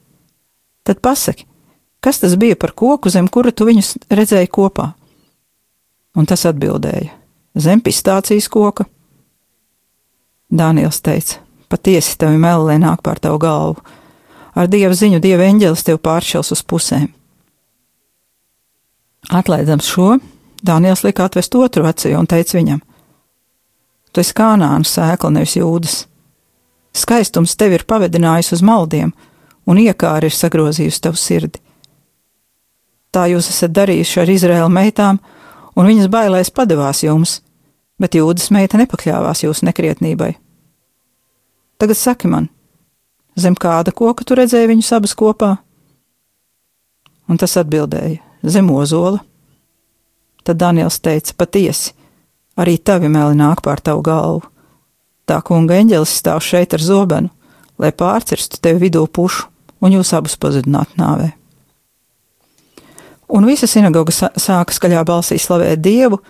tad 0.86 1.00
pasaki, 1.02 1.47
kas 2.00 2.22
tas 2.22 2.36
bija 2.36 2.56
par 2.56 2.72
koku, 2.72 3.10
zem 3.10 3.28
kura 3.28 3.52
tu 3.52 3.66
viņus 3.68 3.96
redzēji 4.10 4.50
kopā? 4.52 4.92
Un 6.18 6.26
tas 6.26 6.46
atbildēja: 6.48 7.12
Zem 7.58 7.80
pistācijas 7.84 8.48
koka. 8.50 8.86
Dāniels 10.50 11.02
teica: 11.04 11.42
Patiesi 11.68 12.16
tevi 12.18 12.38
melnē 12.40 12.78
nāk 12.80 13.02
pār 13.04 13.20
tavu 13.20 13.38
galvu. 13.42 13.84
Ar 14.58 14.66
dievu 14.70 14.96
ziņu 14.96 15.20
dieva 15.22 15.46
eņģelis 15.46 15.84
tev 15.86 16.00
pāršķels 16.02 16.52
uz 16.56 16.64
pusēm. 16.66 17.08
Atlaidams 19.28 19.86
šo, 19.86 20.16
Dāniels 20.64 21.04
lika 21.04 21.28
atvest 21.28 21.54
otru 21.54 21.84
vecu 21.86 22.10
un 22.18 22.26
teica 22.26 22.58
viņam: 22.58 22.80
Tu 24.12 24.22
esi 24.24 24.34
kanāna 24.34 24.86
sēkla, 24.86 25.30
nevis 25.30 25.54
jūdas. 25.58 26.00
Skaistums 26.96 27.54
tevi 27.54 27.78
ir 27.78 27.86
pavedinājis 27.86 28.56
uz 28.56 28.64
maldiem, 28.64 29.12
un 29.68 29.78
iekāri 29.78 30.30
ir 30.30 30.34
sagrozījusi 30.34 31.02
tavu 31.04 31.20
sirdi. 31.20 31.60
Tā 33.14 33.24
jūs 33.30 33.48
esat 33.52 33.72
darījuši 33.76 34.20
ar 34.22 34.32
Izraēlu 34.32 34.72
meitām, 34.72 35.20
un 35.76 35.88
viņas 35.88 36.10
bailēs 36.12 36.52
padevās 36.54 37.02
jums, 37.06 37.38
bet 37.98 38.18
jūdas 38.18 38.50
meita 38.54 38.78
nepakļāvās 38.80 39.44
jūsu 39.46 39.68
nekrietnībai. 39.68 40.34
Tagad 41.78 41.96
saki 41.98 42.28
man, 42.28 42.48
zem 43.38 43.54
kāda 43.54 43.94
koka 43.94 44.26
tu 44.26 44.36
redzēji 44.38 44.70
viņus 44.72 44.92
abus 44.98 45.14
kopā? 45.18 45.56
Un 47.28 47.38
tas 47.38 47.56
atbildēja: 47.60 48.18
Zem 48.42 48.70
ozola. 48.72 49.20
Tad 50.42 50.58
Daniels 50.58 51.00
teica: 51.04 51.34
Patiesi, 51.36 51.92
arī 52.56 52.78
tavi 52.78 53.10
meli 53.12 53.36
nāk 53.38 53.62
pār 53.62 53.82
tavu 53.84 54.02
galvu. 54.02 54.46
Tā 55.28 55.42
kunga 55.44 55.76
eņģelis 55.76 56.16
stāv 56.22 56.40
šeit 56.42 56.74
ar 56.74 56.82
zobenu, 56.82 57.28
lai 57.78 57.92
pārcirstu 57.92 58.62
tevi 58.64 58.88
vidū 58.88 59.04
pušu 59.06 59.46
un 59.84 59.92
jūs 59.94 60.14
abus 60.16 60.38
pazudinātu 60.40 60.98
nāvē. 60.98 61.37
Un 63.28 63.44
visa 63.44 63.68
sinagoga 63.68 64.12
sāka 64.12 64.72
skaļā 64.72 65.02
balsī 65.08 65.36
slavēt 65.40 65.82
Dievu, 65.84 66.20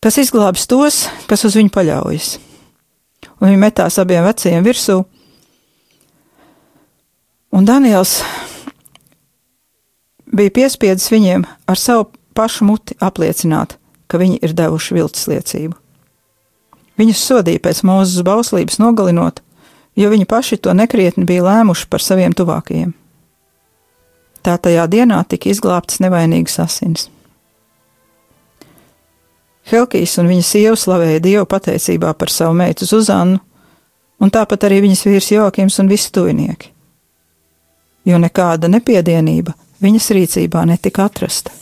kas 0.00 0.16
izglābs 0.22 0.64
tos, 0.70 1.04
kas 1.28 1.44
uz 1.44 1.58
viņu 1.58 1.72
paļaujas. 1.74 2.38
Un 3.40 3.50
viņi 3.50 3.60
metās 3.60 3.98
abiem 4.00 4.24
vecajiem 4.24 4.64
virsū, 4.64 5.02
un 7.52 7.68
Daniels 7.68 8.20
bija 10.30 10.52
piespiedzis 10.56 11.10
viņiem 11.12 11.44
ar 11.68 11.80
savu 11.80 12.08
pašu 12.36 12.64
muti 12.68 12.96
apliecināt, 13.02 13.76
ka 14.08 14.20
viņi 14.20 14.40
ir 14.44 14.54
devuši 14.56 14.96
viltus 14.96 15.28
liecību. 15.28 15.76
Viņus 17.00 17.26
sodīja 17.30 17.62
pēc 17.64 17.82
mūzes 17.88 18.24
bauslības 18.24 18.80
nogalinot, 18.80 19.40
jo 19.96 20.08
viņi 20.12 20.28
paši 20.28 20.60
to 20.64 20.72
nekrietni 20.76 21.24
bija 21.28 21.46
lēmuši 21.46 21.88
par 21.92 22.04
saviem 22.04 22.36
tuvākajiem. 22.36 22.92
Tā 24.42 24.56
tajā 24.56 24.86
dienā 24.88 25.20
tika 25.28 25.50
izglābtas 25.50 26.00
nevainīgas 26.00 26.58
asins. 26.62 27.08
Helkijs 29.70 30.16
un 30.18 30.30
viņa 30.30 30.44
sieva 30.44 30.76
slavēja 30.78 31.22
Dievu 31.22 31.46
pateicībā 31.46 32.14
par 32.18 32.32
savu 32.32 32.56
meitu 32.58 32.88
Zuzannu, 32.88 33.38
un 34.20 34.32
tāpat 34.32 34.66
arī 34.66 34.80
viņas 34.86 35.04
vīrs 35.06 35.30
Jokims 35.34 35.78
un 35.82 35.90
visi 35.92 36.10
tuvinieki. 36.12 36.72
Jo 38.08 38.18
nekāda 38.18 38.70
nepiedienība 38.72 39.54
viņas 39.84 40.10
rīcībā 40.16 40.64
netika 40.66 41.06
atrasta. 41.06 41.52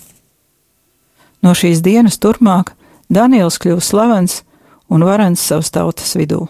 No 1.42 1.52
šīs 1.54 1.82
dienas 1.82 2.18
turpmāk 2.18 2.72
Daniels 3.10 3.58
kļuva 3.58 3.82
slavens 3.82 4.42
un 4.88 5.04
varens 5.04 5.42
savas 5.42 5.70
tautas 5.74 6.14
vidū. 6.16 6.46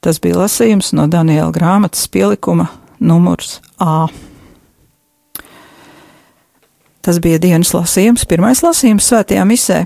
Tas 0.00 0.16
bija 0.22 0.40
lasījums 0.40 0.94
no 0.96 1.04
Daniela 1.10 1.50
grāmatas 1.52 2.06
pielikuma 2.08 2.70
numurs 3.00 3.58
A. 3.80 4.06
Tas 7.00 7.18
bija 7.20 7.40
dienas 7.40 7.72
lasījums, 7.72 8.26
pirmais 8.28 8.60
lasījums 8.62 9.08
svētajā 9.08 9.44
misē. 9.48 9.84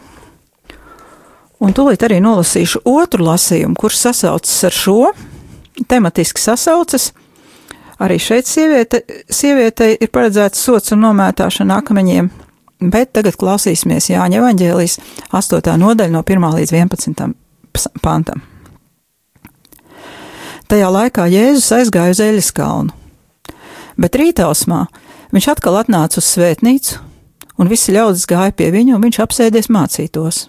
Un 1.62 1.72
tūlīt 1.72 2.02
arī 2.04 2.18
nolasīšu 2.20 2.82
otru 2.90 3.24
lasījumu, 3.28 3.78
kurš 3.78 4.00
sasaucas 4.08 4.56
ar 4.66 4.74
šo, 4.74 4.98
tematiski 5.88 6.42
sasaucas. 6.42 7.12
Arī 8.02 8.18
šeit 8.18 8.50
sieviete, 8.50 9.04
sievietei 9.30 9.94
ir 9.94 10.10
paredzēts 10.10 10.64
sots 10.66 10.92
un 10.92 11.06
nomētāšana 11.06 11.78
akmeņiem, 11.78 12.32
Bet 12.84 13.14
tagad 13.16 13.36
klausīsimies 13.40 14.10
Jāņa 14.10 14.40
Evanģēlijas 14.42 14.98
8. 15.32 15.76
nodaļa 15.80 16.12
no 16.12 16.20
1 16.26 16.48
līdz 16.58 16.74
11. 16.74 17.30
pantam. 18.02 18.42
Tajā 20.68 20.90
laikā 20.90 21.28
Jēzus 21.30 21.70
aizgāja 21.76 22.12
uz 22.12 22.20
Eļas 22.24 22.50
kalnu, 22.56 22.92
bet 24.00 24.18
rītausmā 24.18 24.84
viņš 25.34 25.48
atkal 25.54 25.78
atnāca 25.80 26.20
uz 26.20 26.28
svētnīcu, 26.30 27.00
un 27.58 27.70
visi 27.70 27.94
ļaudis 27.94 28.26
gāja 28.30 28.54
pie 28.56 28.70
viņa, 28.74 28.96
un 28.96 29.06
viņš 29.06 29.20
apsēdies 29.24 29.70
mācītos. 29.72 30.44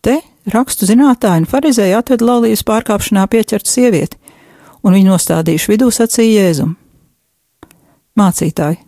Te 0.00 0.16
rakstu 0.48 0.88
zinātāji 0.88 1.44
un 1.44 1.48
farizēji 1.48 1.96
atveda 1.96 2.24
laulības 2.24 2.64
pārkāpšanā 2.68 3.26
pieķertu 3.30 3.68
sievieti, 3.68 4.20
un 4.80 4.96
viņi 4.96 5.10
nostādījuši 5.12 5.74
vidū 5.74 5.90
sacīja 5.92 6.46
Jēzum: 6.46 6.76
Mācītāji! 8.16 8.80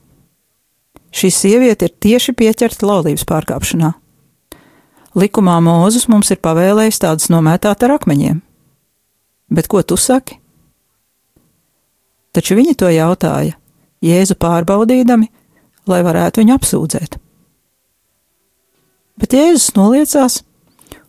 Šī 1.13 1.29
sieviete 1.29 1.91
ir 1.91 1.97
tieši 2.01 2.33
pieķerta 2.33 2.89
laulības 2.89 3.27
pārkāpšanā. 3.29 3.93
Likumā 5.13 5.59
Mūzus 5.61 6.07
mums 6.09 6.33
ir 6.33 6.41
pavēlējis 6.41 7.03
tādas 7.05 7.29
nomētāt 7.29 7.85
ar 7.85 7.99
akmeņiem. 7.99 8.39
Bet 9.53 9.69
ko 9.69 9.83
tu 9.85 9.99
saki? 10.01 10.39
Taču 12.33 12.57
viņi 12.57 12.77
to 12.81 12.89
jautāja, 12.89 13.59
Jēzu 14.03 14.35
pārbaudīdami, 14.41 15.29
lai 15.87 16.01
varētu 16.03 16.43
viņu 16.43 16.55
apsūdzēt. 16.57 17.19
Bet 19.21 19.37
Jēzus 19.37 19.75
noliecās 19.77 20.41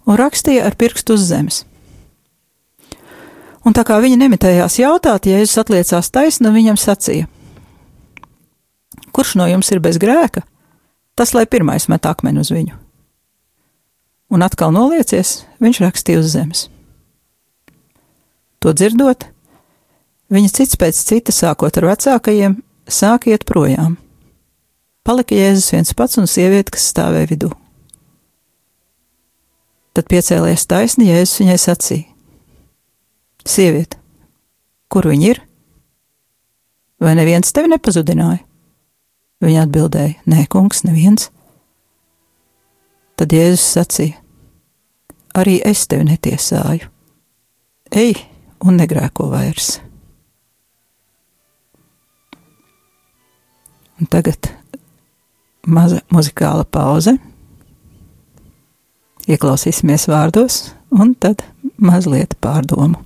un 0.05 0.19
rakstīja 0.19 0.67
ar 0.67 0.75
pirkstu 0.77 1.15
uz 1.17 1.23
zemes. 1.29 1.63
Un 3.63 3.73
tā 3.73 3.85
kā 3.87 3.97
viņi 4.03 4.19
nemitējās 4.19 4.77
jautāt, 4.81 5.29
Jēzus 5.31 5.61
atliecās 5.63 6.11
taisni 6.11 6.51
un 6.51 6.57
viņam 6.57 6.77
sacīja: 6.77 7.29
Kurš 9.15 9.37
no 9.39 9.47
jums 9.47 9.71
ir 9.71 9.81
bez 9.81 9.97
grēka? 10.01 10.43
Tas, 11.15 11.33
lai 11.37 11.45
pirmais 11.45 11.87
met 11.87 12.05
akmeni 12.09 12.41
uz 12.41 12.49
viņu. 12.51 12.75
Un 14.33 14.41
atkal 14.41 14.73
noliecies, 14.73 15.43
viņš 15.61 15.81
rakstīja 15.85 16.21
uz 16.23 16.31
zemes. 16.33 16.63
To 18.65 18.73
dzirdot, 18.73 19.27
viņa 20.33 20.53
cits 20.57 20.79
pēc 20.79 20.99
cita, 21.07 21.33
sākot 21.35 21.77
ar 21.77 21.89
vecākajiem, 21.91 22.57
sāk 22.89 23.27
iet 23.31 23.45
projām. 23.49 23.97
Palika 25.03 25.35
Jēzus 25.35 25.73
viens 25.73 25.93
pats 25.97 26.17
un 26.21 26.29
sieviete, 26.31 26.71
kas 26.73 26.87
stāvēja 26.93 27.29
vidū. 27.33 27.51
Tad 29.93 30.07
piecēlies 30.09 30.65
taisni, 30.65 31.11
Jēzus 31.11 31.41
viņai 31.43 31.59
sacīja: 31.61 32.07
Sieviete, 33.45 33.99
kur 34.89 35.05
viņi 35.11 35.29
ir? 35.33 35.43
Vai 37.03 37.13
neviens 37.19 37.51
tevi 37.53 37.69
nepazudināja? 37.73 38.41
Viņa 39.43 39.67
atbildēja: 39.67 40.17
Nē, 40.31 40.47
kungs, 40.49 40.85
neviens. 40.87 41.29
Tad 43.19 43.35
Jēzus 43.35 43.69
sacīja: 43.75 44.17
Arī 45.37 45.59
es 45.65 45.83
tevi 45.89 46.07
netiesāju. 46.07 46.89
Ej 47.93 48.15
un 48.63 48.79
negrēko 48.79 49.27
vairs. 49.33 49.75
Tagad 54.09 54.49
maza 55.67 56.01
muzikāla 56.13 56.65
pauze. 56.65 57.15
Ieklausīsimies 59.29 60.09
vārdos, 60.11 60.73
un 60.91 61.15
tad 61.15 61.45
mazliet 61.79 62.35
pārdomu. 62.43 62.99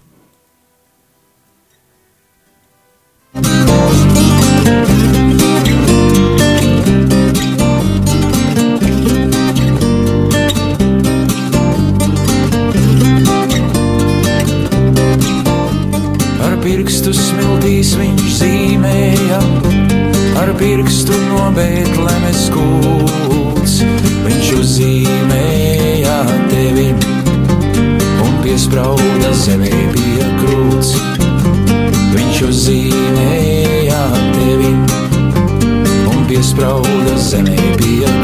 pirkstu 16.67 17.13
smiltīs 17.15 17.93
viņš 17.95 18.23
zīmēja, 18.41 19.13
ar 19.13 19.16
pirkstu 20.58 21.15
no 21.30 21.48
Bētlemes 21.56 22.48
kūts. 22.54 23.78
Viņš 24.26 24.50
uzzīmēja 24.58 26.17
tevi 26.52 26.88
un 28.26 28.38
piesprauda 28.43 29.34
zemē 29.43 29.74
bija 29.96 30.30
krūts. 30.41 30.96
Viņš 32.15 32.43
uzzīmēja 32.50 34.04
tevi 34.38 34.74
un 36.13 36.26
piesprauda 36.30 37.20
zemē 37.30 37.58
bija 37.82 38.08
krūts. 38.08 38.16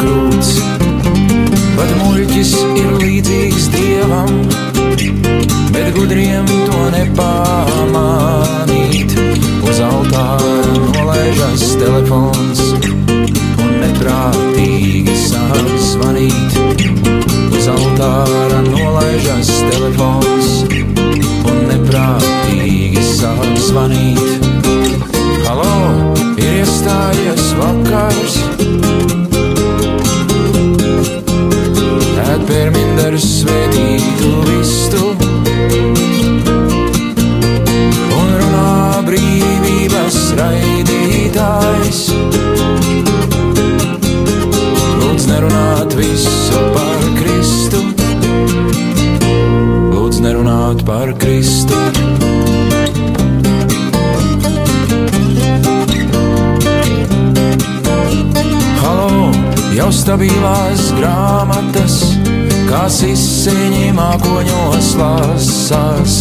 Kā 62.74 62.88
izsēņi 63.06 63.92
mākoņos 63.94 64.88
lasās, 64.98 66.14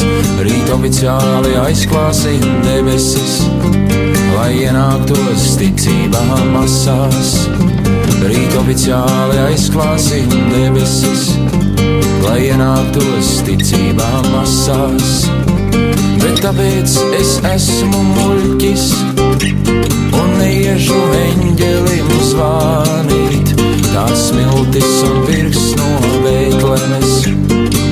rīt 0.44 0.68
oficiāli 0.74 1.54
aizklāsim 1.62 2.42
debesis, 2.66 3.38
lai 4.34 4.50
ienāktos 4.66 5.46
ticībā 5.60 6.20
masās. 6.52 7.32
Rīt 8.22 8.52
oficiāli 8.60 9.40
aizklāsim 9.46 10.28
debesis, 10.52 11.30
lai 12.26 12.50
ienāktos 12.50 13.32
ticībā 13.48 14.10
masās. 14.28 15.24
Bet 16.20 16.44
tāpēc 16.44 16.98
es 17.16 17.38
esmu 17.54 18.04
muļķis 18.12 18.90
un 20.20 20.36
neiešu 20.36 21.00
eņģelim 21.22 22.14
zvanīt. 22.34 23.51
Tās 23.92 24.30
smiltis 24.30 25.02
un 25.04 25.18
pirks 25.26 25.74
no 25.76 25.88
Beetlemes, 26.24 27.26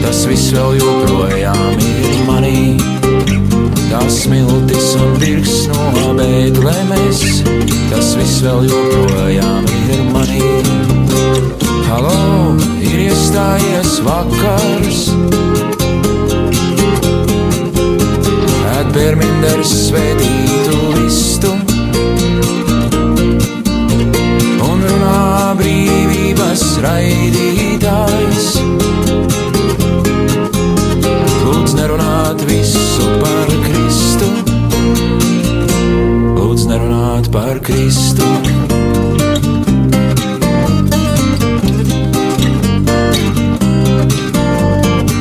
tas 0.01 0.23
viss 0.25 0.47
vēl 0.55 0.79
joprojām 0.79 1.83
ir 1.85 2.15
manī. 2.25 2.63
Tās 3.91 4.23
smiltis 4.23 4.95
un 4.97 5.13
pirks 5.21 5.67
no 5.69 6.15
Beetlemes, 6.17 7.21
tas 7.91 8.15
viss 8.17 8.41
vēl 8.47 8.65
joprojām 8.71 9.69
ir 9.77 10.01
manī. 10.15 10.41
Halo, 11.91 12.57
ir 12.81 13.11
iestājies 13.11 13.99
vakars. 14.07 15.03
Ēdpērminders 18.73 19.77
svētītu 19.91 20.90
raidītājs. 26.85 28.49
Lūdz 31.45 31.75
nerunāt 31.79 32.45
visu 32.49 33.09
par 33.23 33.53
Kristu, 33.67 34.31
lūdz 36.39 36.67
nerunāt 36.71 37.31
par 37.35 37.61
Kristu. 37.67 38.29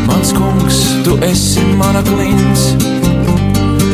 Mans 0.08 0.36
kungs, 0.38 0.86
tu 1.08 1.20
esi 1.32 1.66
mana 1.80 2.06
klints 2.08 2.70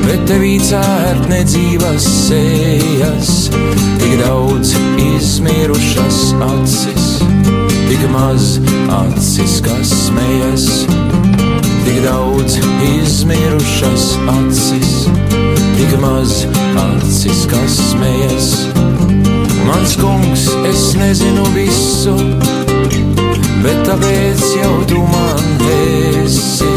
bet 0.05 0.21
tevī 0.29 0.55
cērt 0.61 1.25
nedzīvas 1.29 2.05
sējas, 2.27 3.31
tik 3.99 4.13
daudz 4.21 4.75
izmirušas 5.01 6.19
acis, 6.45 7.07
tik 8.05 8.13
maz 8.13 8.59
acis, 8.91 9.55
kas 9.65 9.89
smējas, 9.89 10.65
tik 11.85 12.03
daudz 12.03 12.57
izmirušas 12.85 14.03
acis, 14.29 14.91
tik 15.77 15.95
maz 16.03 16.43
acis, 16.83 17.45
kas 17.49 17.79
smējas. 17.89 18.51
Mans 19.65 19.95
kungs, 19.97 20.45
es 20.69 20.83
nezinu 20.99 21.47
visu, 21.55 22.13
bet 23.65 23.81
tāpēc 23.89 24.45
jau 24.59 24.75
tu 24.91 25.01
man 25.01 25.65
esi. 25.79 26.69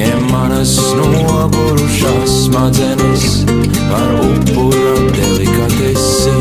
Ņem 0.00 0.30
manas 0.32 0.74
nogurušās 0.98 2.38
smadzenes 2.48 3.44
par 3.86 4.14
upura 4.24 4.98
delikatesi. 5.14 6.38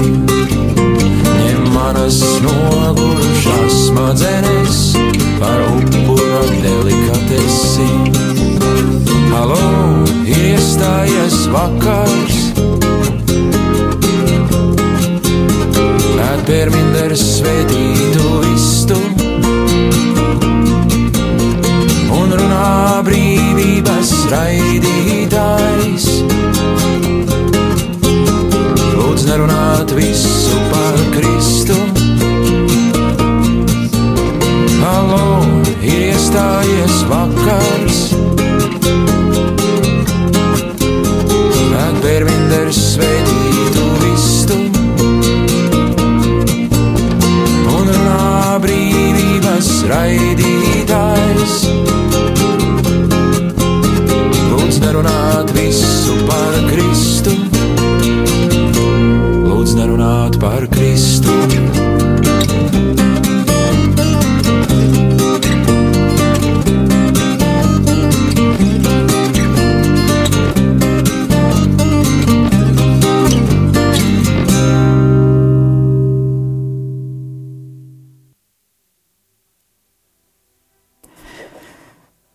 Ņem 1.37 1.73
manas 1.75 2.23
nogurušās 2.45 3.28
smadzenes 3.69 4.97
par 5.39 5.61
upura 5.77 6.41
delikatesi. 6.63 7.89
Halo, 9.31 9.61
ir 10.25 10.43
iestājies 10.55 11.45
vakars. 11.53 12.38
Iestājies 36.79 37.03
vakars. 37.09 37.88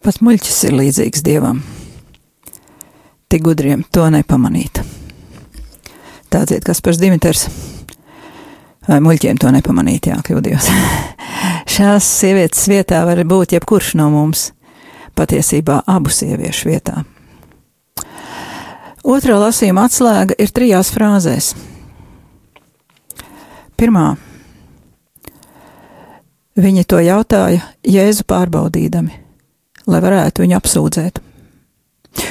Pat 0.04 0.18
muļķis 0.20 0.58
ir 0.68 0.74
līdzīgs 0.76 1.22
dievam. 1.24 1.62
Tik 3.32 3.46
gudriem 3.46 3.86
to 3.88 4.04
nepamanīt. 4.12 4.82
Tādziet, 6.28 6.60
kas 6.66 6.82
par 6.84 6.98
Dimitrs. 7.00 7.46
Vai 8.84 8.98
muļķiem 9.00 9.40
to 9.40 9.48
nepamanīt, 9.54 10.10
jā, 10.10 10.18
kļūdījos. 10.26 10.68
Šās 11.74 12.10
sievietes 12.20 12.66
vietā 12.68 13.00
var 13.08 13.22
būt 13.24 13.56
jebkurš 13.56 13.94
no 13.96 14.10
mums. 14.12 14.50
Patiesībā 15.16 15.80
abu 15.88 16.12
sieviešu 16.12 16.68
vietā. 16.68 17.00
Otrā 19.04 19.40
lasījuma 19.40 19.86
atslēga 19.88 20.36
ir 20.36 20.52
trijās 20.52 20.92
frāzēs. 20.92 21.54
Pirmā. 23.80 24.14
Viņi 26.60 26.84
to 26.86 27.00
jautāja 27.02 27.64
Jēzu 27.82 28.28
pārbaudīdami, 28.30 29.23
lai 29.90 30.00
varētu 30.04 30.44
viņu 30.44 30.56
apsūdzēt. 30.58 31.20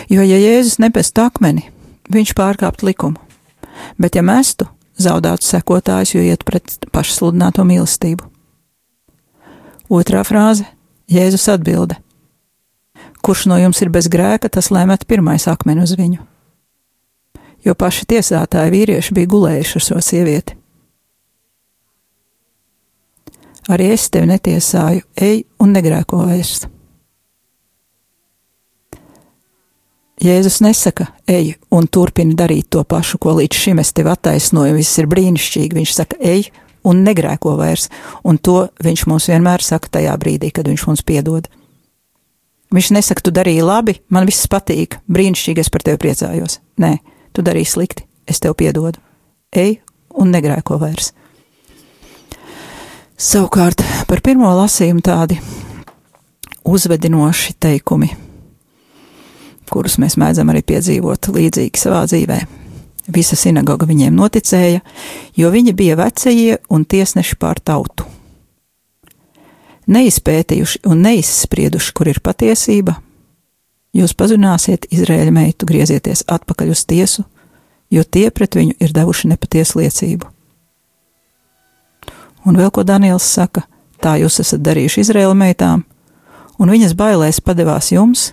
Jo, 0.10 0.24
ja 0.24 0.38
Jēzus 0.40 0.80
nebestu 0.80 1.24
akmeni, 1.26 1.68
viņš 2.14 2.34
pārkāptu 2.38 2.88
likumu, 2.88 3.20
bet 4.00 4.16
ja 4.16 4.24
mestu, 4.24 4.68
zaudētu 5.00 5.46
sekotājus, 5.46 6.16
jo 6.16 6.24
iet 6.24 6.46
pret 6.48 6.78
pašsludināto 6.94 7.66
mīlestību. 7.68 8.30
Otrā 9.94 10.24
frāze- 10.24 10.66
Jēzus 11.16 11.50
atbilde: 11.52 11.98
Kurš 13.22 13.46
no 13.48 13.58
jums 13.58 13.82
ir 13.82 13.90
bez 13.90 14.08
grēka, 14.08 14.50
tas 14.50 14.70
lēmēt 14.70 15.06
pirmais 15.08 15.48
akmeni 15.48 15.84
uz 15.84 15.96
viņu. 15.96 16.20
Jo 17.64 17.76
paši 17.76 18.06
tiesātāji 18.06 18.72
vīrieši 18.72 19.14
bija 19.14 19.28
gulējuši 19.28 19.76
ar 19.76 19.82
šo 19.82 20.02
sievieti. 20.02 20.58
Arī 23.72 23.94
es 23.94 24.10
tevi 24.10 24.28
netiesāju, 24.28 25.02
ej 25.16 25.46
un 25.60 25.72
negrēko 25.72 26.26
vairs. 26.26 26.66
Jēzus 30.24 30.62
nesaka, 30.64 31.10
ej 31.28 31.58
un 31.74 31.90
turpini 31.92 32.36
darīt 32.40 32.70
to 32.72 32.84
pašu, 32.88 33.20
ko 33.20 33.36
līdz 33.42 33.60
šim 33.60 33.82
es 33.84 33.92
tevi 33.92 34.14
attaisnoju, 34.14 34.78
viss 34.78 35.02
ir 35.02 35.10
brīnišķīgi. 35.12 35.76
Viņš 35.76 35.96
saka, 35.98 36.20
ej 36.24 36.48
un 36.88 37.04
negrēko 37.04 37.58
vairs, 37.60 37.90
un 38.24 38.40
to 38.40 38.70
viņš 38.84 39.04
mums 39.12 39.28
vienmēr 39.32 39.64
saka 39.64 39.92
tajā 40.00 40.16
brīdī, 40.20 40.54
kad 40.56 40.70
viņš 40.72 40.88
mums 40.88 41.04
piedod. 41.04 41.50
Viņš 42.74 42.94
nesaka, 42.96 43.22
tu 43.22 43.36
darīji 43.36 43.68
labi, 43.68 43.98
man 44.10 44.26
viss 44.30 44.48
patīk, 44.50 44.98
brīnišķīgi, 45.12 45.62
es 45.66 45.70
par 45.70 45.84
tevi 45.84 46.00
priecājos. 46.06 46.62
Nē, 46.80 46.96
tu 47.36 47.44
darīji 47.44 47.74
slikti, 47.76 48.08
es 48.26 48.40
tev 48.40 48.56
piedodu. 48.58 49.04
Ej 49.52 49.82
un 50.16 50.32
negrēko 50.34 50.80
vairs. 50.82 51.12
Savukārt 53.20 53.84
par 54.08 54.24
pirmo 54.26 54.50
lasījumu 54.58 55.04
tādi 55.06 55.38
uzvedinoši 56.64 57.58
teikumi, 57.62 58.10
kurus 59.74 59.98
mēs 60.02 60.18
mēdzam 60.22 60.52
arī 60.54 60.62
piedzīvot 60.70 61.32
līdzīgi 61.34 61.82
savā 61.82 62.04
dzīvē. 62.10 62.40
Visa 63.14 63.36
sinagoga 63.36 63.88
viņiem 63.90 64.16
noticēja, 64.16 64.80
jo 65.36 65.50
viņi 65.52 65.74
bija 65.76 65.98
vecie 66.00 66.60
un 66.72 66.86
tiesneši 66.86 67.40
pār 67.40 67.60
tautu. 67.60 68.06
Neizpētījuši 69.92 70.86
un 70.88 71.02
neizsprieduši, 71.04 71.92
kur 71.92 72.08
ir 72.08 72.22
patiesība, 72.24 72.96
jūs 73.94 74.14
pazināsiet 74.16 74.88
Izraēļa 74.96 75.34
meitu, 75.36 75.68
griezieties 75.68 76.24
atpakaļ 76.32 76.72
uz 76.72 76.86
tiesu, 76.88 77.26
jo 77.92 78.04
tie 78.04 78.30
pret 78.32 78.56
viņu 78.56 78.78
ir 78.80 78.94
devuši 78.96 79.34
nepatiesu 79.34 79.82
liecību. 79.82 80.30
Un 82.48 82.60
vēl 82.60 82.72
ko 82.72 82.86
Daniels 82.88 83.28
saka, 83.28 83.66
tā 84.00 84.16
jūs 84.22 84.40
esat 84.44 84.64
darījuši 84.64 85.04
Izraēla 85.04 85.36
meitām, 85.36 85.84
un 86.60 86.72
viņas 86.72 86.96
bailēs 86.96 87.44
padevās 87.44 87.92
jums, 87.92 88.32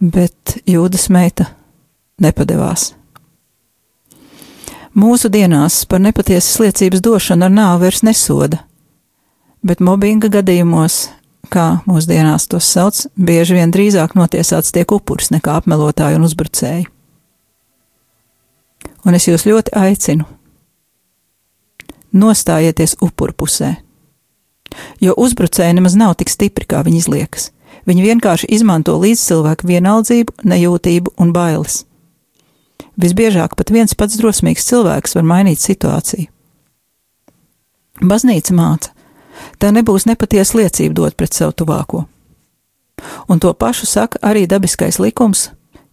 bet 0.00 0.56
jūdas 0.66 1.08
meita 1.12 1.46
nepadevās. 2.20 2.94
Mūsu 4.96 5.30
dienās 5.30 5.84
par 5.86 6.00
nepatiesas 6.02 6.58
liecības 6.58 7.02
došanu 7.04 7.46
ar 7.46 7.52
nāvi 7.54 7.84
vairs 7.84 8.02
nesoda, 8.02 8.64
bet 9.62 9.82
mobbinga 9.84 10.30
gadījumos, 10.32 11.04
kā 11.52 11.82
mūsdienās 11.86 12.48
tos 12.50 12.66
sauc, 12.66 13.04
bieži 13.14 13.54
vien 13.60 13.70
drīzāk 13.70 14.16
notiesāts 14.18 14.74
tiek 14.74 14.90
upuris 14.92 15.30
nekā 15.30 15.60
apmelotāji 15.60 16.18
un 16.18 16.26
uzbrucēji. 16.26 16.88
Un 19.06 19.16
es 19.16 19.28
jūs 19.28 19.46
ļoti 19.46 19.76
aicinu, 19.78 20.26
nostājieties 22.10 22.98
upuru 23.04 23.36
pusē, 23.44 23.76
jo 25.00 25.14
uzbrucēji 25.16 25.78
nemaz 25.78 25.94
nav 25.96 26.16
tik 26.18 26.32
stipri, 26.32 26.66
kā 26.66 26.82
viņi 26.84 27.04
izliekas. 27.04 27.50
Viņi 27.88 28.04
vienkārši 28.04 28.50
izmanto 28.52 28.96
līdzcilvēku 29.00 29.68
vienaldzību, 29.70 30.36
nejūtību 30.44 31.14
un 31.20 31.32
bailes. 31.32 31.84
Visbiežāk 33.00 33.56
pat 33.56 33.72
viens 33.72 33.96
pats 33.96 34.18
drosmīgs 34.20 34.66
cilvēks 34.68 35.16
var 35.16 35.24
mainīt 35.24 35.62
situāciju. 35.62 36.28
Baznīca 38.00 38.56
māca, 38.56 38.92
tā 39.60 39.70
nebūs 39.72 40.06
nepatiesa 40.08 40.58
liecība 40.58 40.96
dot 40.96 41.16
pret 41.16 41.36
savu 41.36 41.56
tuvāko. 41.56 42.04
Un 43.28 43.40
to 43.40 43.52
pašu 43.56 43.88
saka 43.88 44.20
arī 44.24 44.46
dabiskais 44.48 45.00
likums, 45.00 45.48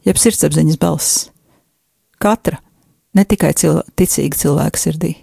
jeb 0.08 0.20
sirdsapziņas 0.20 0.80
balss. 0.82 1.30
Katra, 2.20 2.60
ne 3.16 3.24
tikai 3.24 3.54
cilv 3.56 3.84
ticīga 3.96 4.40
cilvēka 4.40 4.82
sirdī. 4.82 5.14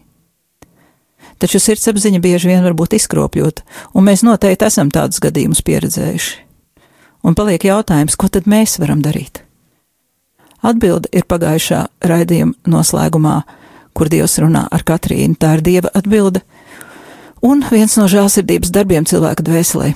Taču 1.42 1.58
sirdsapziņa 1.60 2.20
bieži 2.22 2.52
vien 2.52 2.64
var 2.64 2.76
būt 2.78 2.96
izkropļota, 3.00 3.64
un 3.92 4.06
mēs 4.06 4.22
noteikti 4.24 4.68
esam 4.68 4.92
tādus 4.92 5.20
gadījumus 5.24 5.64
pieredzējuši. 5.66 6.53
Un 7.24 7.36
paliek 7.36 7.64
jautājums, 7.64 8.18
ko 8.20 8.28
tad 8.28 8.48
mēs 8.50 8.76
varam 8.82 9.00
darīt? 9.04 9.40
Atbilde 10.64 11.08
ir 11.12 11.24
pagājušā 11.28 11.80
raidījuma 12.04 12.56
noslēgumā, 12.68 13.38
kur 13.96 14.10
Dievs 14.12 14.36
runā 14.42 14.66
ar 14.72 14.84
Katrīnu. 14.84 15.36
Tā 15.40 15.54
ir 15.56 15.64
Dieva 15.64 15.92
atbilde 15.96 16.42
un 17.44 17.64
viens 17.68 17.96
no 18.00 18.08
žēlsirdības 18.08 18.72
darbiem 18.72 19.08
cilvēka 19.08 19.44
dvēselē. 19.44 19.92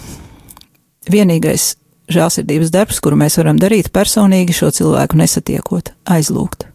Vienīgais 1.08 1.74
žēlsirdības 2.12 2.72
darbs, 2.72 3.00
kuru 3.04 3.16
mēs 3.20 3.38
varam 3.40 3.60
darīt 3.60 3.90
personīgi 3.92 4.56
šo 4.56 4.70
cilvēku 4.76 5.20
nesatiekot, 5.20 5.92
aizlūgt. 6.08 6.66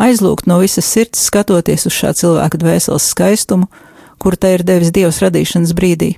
Aizlūgt 0.00 0.48
no 0.48 0.58
visas 0.60 0.88
sirds, 0.88 1.20
skatoties 1.28 1.86
uz 1.88 1.96
šā 1.96 2.12
cilvēka 2.16 2.60
dvēseles 2.60 3.08
skaistumu, 3.12 3.68
kuru 4.20 4.36
te 4.40 4.52
ir 4.56 4.64
devis 4.68 4.92
Dievs 4.94 5.20
radīšanas 5.24 5.72
brīdī. 5.76 6.14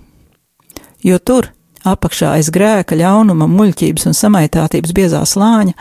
Jo 1.04 1.18
tur, 1.18 1.50
apakšā 1.84 2.34
aiz 2.38 2.50
grēka, 2.52 2.96
ļaunuma, 2.98 3.48
muļķības 3.50 4.08
un 4.08 4.16
samaitātības 4.16 4.94
biezā 4.96 5.22
slāņa, 5.28 5.74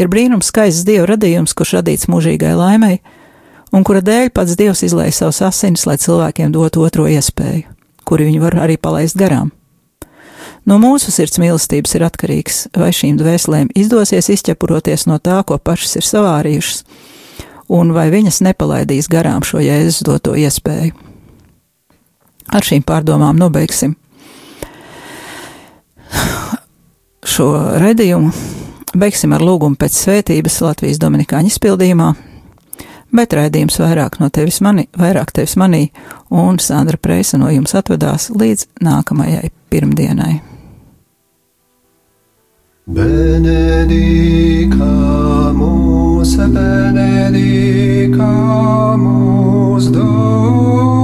ir 0.00 0.10
brīnums 0.12 0.48
skaists 0.52 0.86
Dieva 0.88 1.10
radījums, 1.12 1.54
kurš 1.56 1.76
radīts 1.78 2.08
mūžīgai 2.10 2.54
laimei, 2.56 3.00
un 3.72 3.84
kura 3.84 4.02
dēļ 4.04 4.32
pats 4.34 4.56
Dievs 4.58 4.84
izlēja 4.86 5.22
savus 5.22 5.42
asinis, 5.44 5.86
lai 5.88 5.98
cilvēkiem 6.00 6.52
dotu 6.54 6.84
otro 6.86 7.08
iespēju, 7.08 7.66
kuru 8.08 8.28
viņi 8.30 8.42
var 8.42 8.58
arī 8.64 8.78
palaist 8.80 9.18
garām. 9.20 9.52
No 10.66 10.78
mūsu 10.78 11.10
sirds 11.10 11.40
mīlestības 11.42 11.96
ir 11.96 12.04
atkarīgs, 12.06 12.58
vai 12.78 12.92
šīm 12.94 13.16
dvēselēm 13.18 13.72
izdosies 13.78 14.30
izķepuroties 14.30 15.08
no 15.10 15.18
tā, 15.18 15.40
ko 15.46 15.58
pašas 15.58 15.98
ir 15.98 16.06
savārījušas, 16.06 16.84
un 17.72 17.90
vai 17.96 18.08
viņas 18.14 18.42
nepalaidīs 18.46 19.10
garām 19.10 19.42
šo 19.46 19.62
jēzus 19.62 20.04
doto 20.06 20.36
iespēju. 20.38 20.94
Ar 22.52 22.66
šīm 22.66 22.84
pārdomām 22.86 23.38
nobeigsim 23.40 23.96
šo 27.32 27.48
redzījumu. 27.82 28.32
Beigsim 28.92 29.32
ar 29.32 29.40
lūgumu 29.40 29.78
pēc 29.80 29.96
svētības 29.96 30.60
Latvijas 30.66 30.98
Dominikāņu 31.00 31.48
izpildījumā, 31.48 32.10
bet 33.16 33.32
raidījums 33.38 33.80
vairāk 33.80 34.18
no 34.20 34.28
tevis 34.28 34.60
manī, 34.64 34.84
vairāk 35.00 35.32
tevis 35.32 35.56
manī, 35.60 35.88
un 36.28 36.58
Sandra 36.60 36.98
Preisa 37.00 37.38
no 37.40 37.48
jums 37.52 37.72
atvedās 37.78 38.28
līdz 38.36 38.66
nākamajai 38.84 39.48
pirmdienai. 39.72 40.34
Benedicamus, 42.92 44.72
benedicamus 46.36 48.24
Domino. 49.94 51.01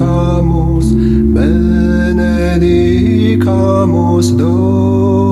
Benedicamus, 0.00 0.96
benedicamus 1.34 4.32
Domino. 4.32 5.29